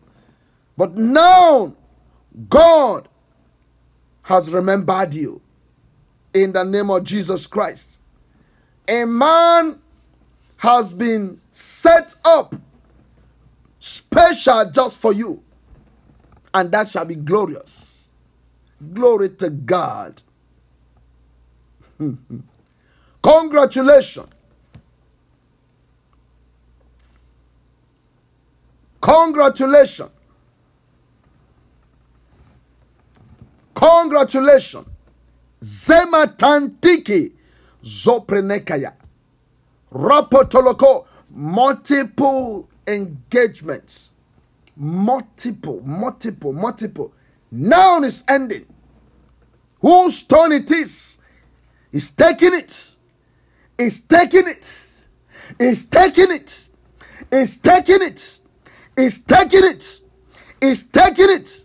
[0.77, 1.75] but now
[2.49, 3.07] God
[4.23, 5.41] has remembered you
[6.33, 8.01] in the name of Jesus Christ.
[8.87, 9.79] A man
[10.57, 12.55] has been set up
[13.79, 15.41] special just for you,
[16.53, 18.11] and that shall be glorious.
[18.93, 20.21] Glory to God.
[23.21, 24.29] Congratulations.
[29.01, 30.09] Congratulations.
[33.73, 34.87] Congratulations.
[35.61, 37.31] Zematantiki
[37.83, 38.93] Zoprenekaya.
[39.91, 41.05] Rapotoloko.
[41.35, 44.13] Multiple engagements.
[44.75, 47.13] Multiple, multiple, multiple.
[47.51, 48.65] Now is ending.
[49.81, 51.19] Whose turn it is?
[51.91, 52.95] Is taking it.
[53.77, 55.05] Is taking it.
[55.59, 56.69] Is taking it.
[57.31, 58.39] Is taking it.
[58.97, 59.99] Is taking it.
[60.61, 61.62] Is taking it.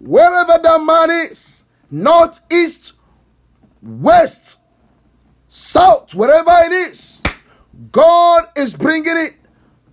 [0.00, 2.94] Wherever that man is, north, east,
[3.82, 4.60] west,
[5.46, 7.22] south, wherever it is,
[7.92, 9.34] God is bringing it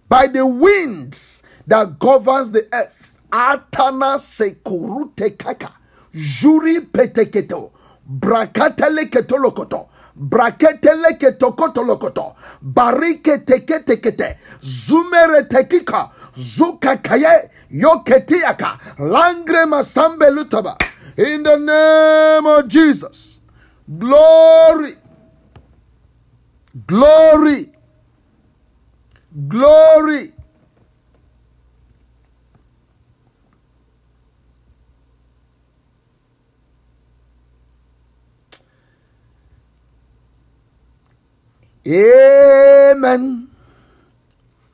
[0.08, 3.20] by the winds that governs the earth.
[3.30, 5.74] Atana sekurute kaka,
[6.14, 7.72] juri peteketo,
[8.10, 20.78] brakatele ketolokoto, braketele ketokotolokoto, barike teketekete, zumere tekika, zukakaye, yoketiaka, langre masambe lutaba.
[21.18, 23.40] In the name of Jesus,
[24.00, 24.96] Glory.
[26.88, 27.68] Glory.
[29.48, 30.34] Glory.
[41.88, 43.48] Amen.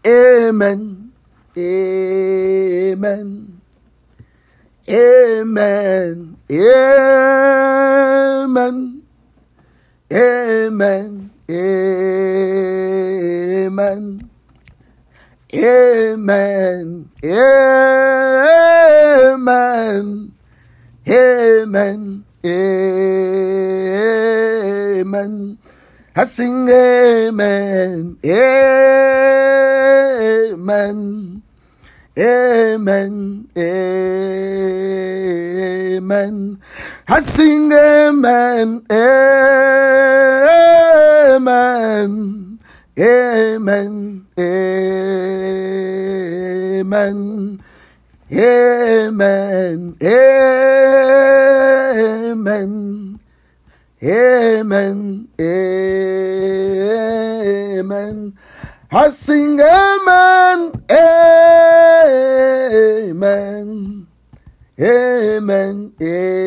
[0.05, 1.02] Amen.
[1.57, 3.61] Amen.
[4.89, 6.37] Amen.
[6.51, 9.01] Amen.
[10.11, 11.31] Amen.
[11.49, 12.29] Amen.
[15.53, 17.09] Amen.
[19.23, 20.31] Amen.
[21.07, 22.23] Amen.
[25.03, 25.57] Amen.
[26.15, 28.17] I sing amen.
[30.53, 31.32] Amen.
[32.15, 33.47] Amen.
[33.57, 33.79] Amen.
[37.07, 38.85] I sing amen.
[41.31, 42.59] Amen.
[42.99, 44.27] Amen.
[46.77, 47.47] Amen.
[48.31, 49.97] Amen.
[52.43, 53.19] Amen.
[54.03, 55.27] Amen.
[57.79, 58.33] Amen.
[58.95, 60.71] I sing amen.
[63.01, 64.05] Amen.
[64.79, 65.93] Amen.
[65.99, 66.43] Amen.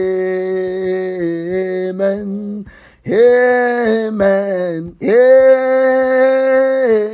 [3.09, 4.97] Amen.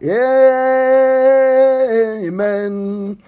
[2.12, 3.18] Amen.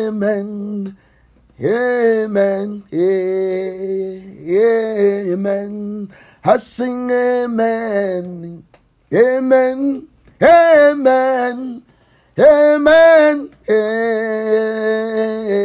[0.00, 0.96] Amen.
[1.60, 2.84] Amen.
[5.32, 6.08] Amen.
[6.44, 8.62] I sing amen.
[9.12, 10.08] Amen.
[10.40, 11.82] Amen.
[12.38, 13.50] Amen.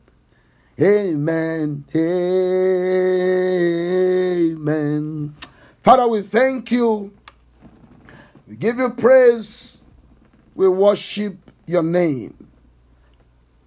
[0.78, 1.84] Amen.
[4.44, 5.34] Amen.
[5.82, 7.12] Father, we thank you.
[8.48, 9.82] We give you praise.
[10.54, 11.36] We worship
[11.66, 12.45] your name.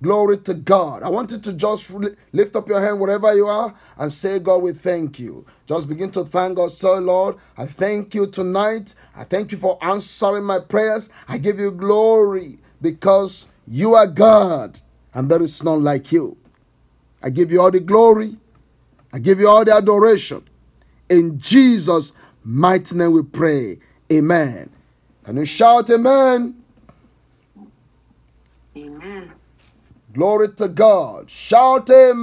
[0.01, 1.03] Glory to God.
[1.03, 1.91] I want you to just
[2.31, 5.45] lift up your hand wherever you are and say, God, we thank you.
[5.65, 6.71] Just begin to thank God.
[6.71, 8.95] So, Lord, I thank you tonight.
[9.15, 11.09] I thank you for answering my prayers.
[11.27, 14.79] I give you glory because you are God
[15.13, 16.37] and there is none like you.
[17.21, 18.37] I give you all the glory.
[19.11, 20.43] I give you all the adoration.
[21.09, 22.13] In Jesus'
[22.43, 23.79] mighty name we pray.
[24.11, 24.69] Amen.
[25.25, 26.55] Can you shout amen?
[28.77, 29.33] Amen.
[30.11, 31.29] Glory to God.
[31.29, 32.17] Shout amen.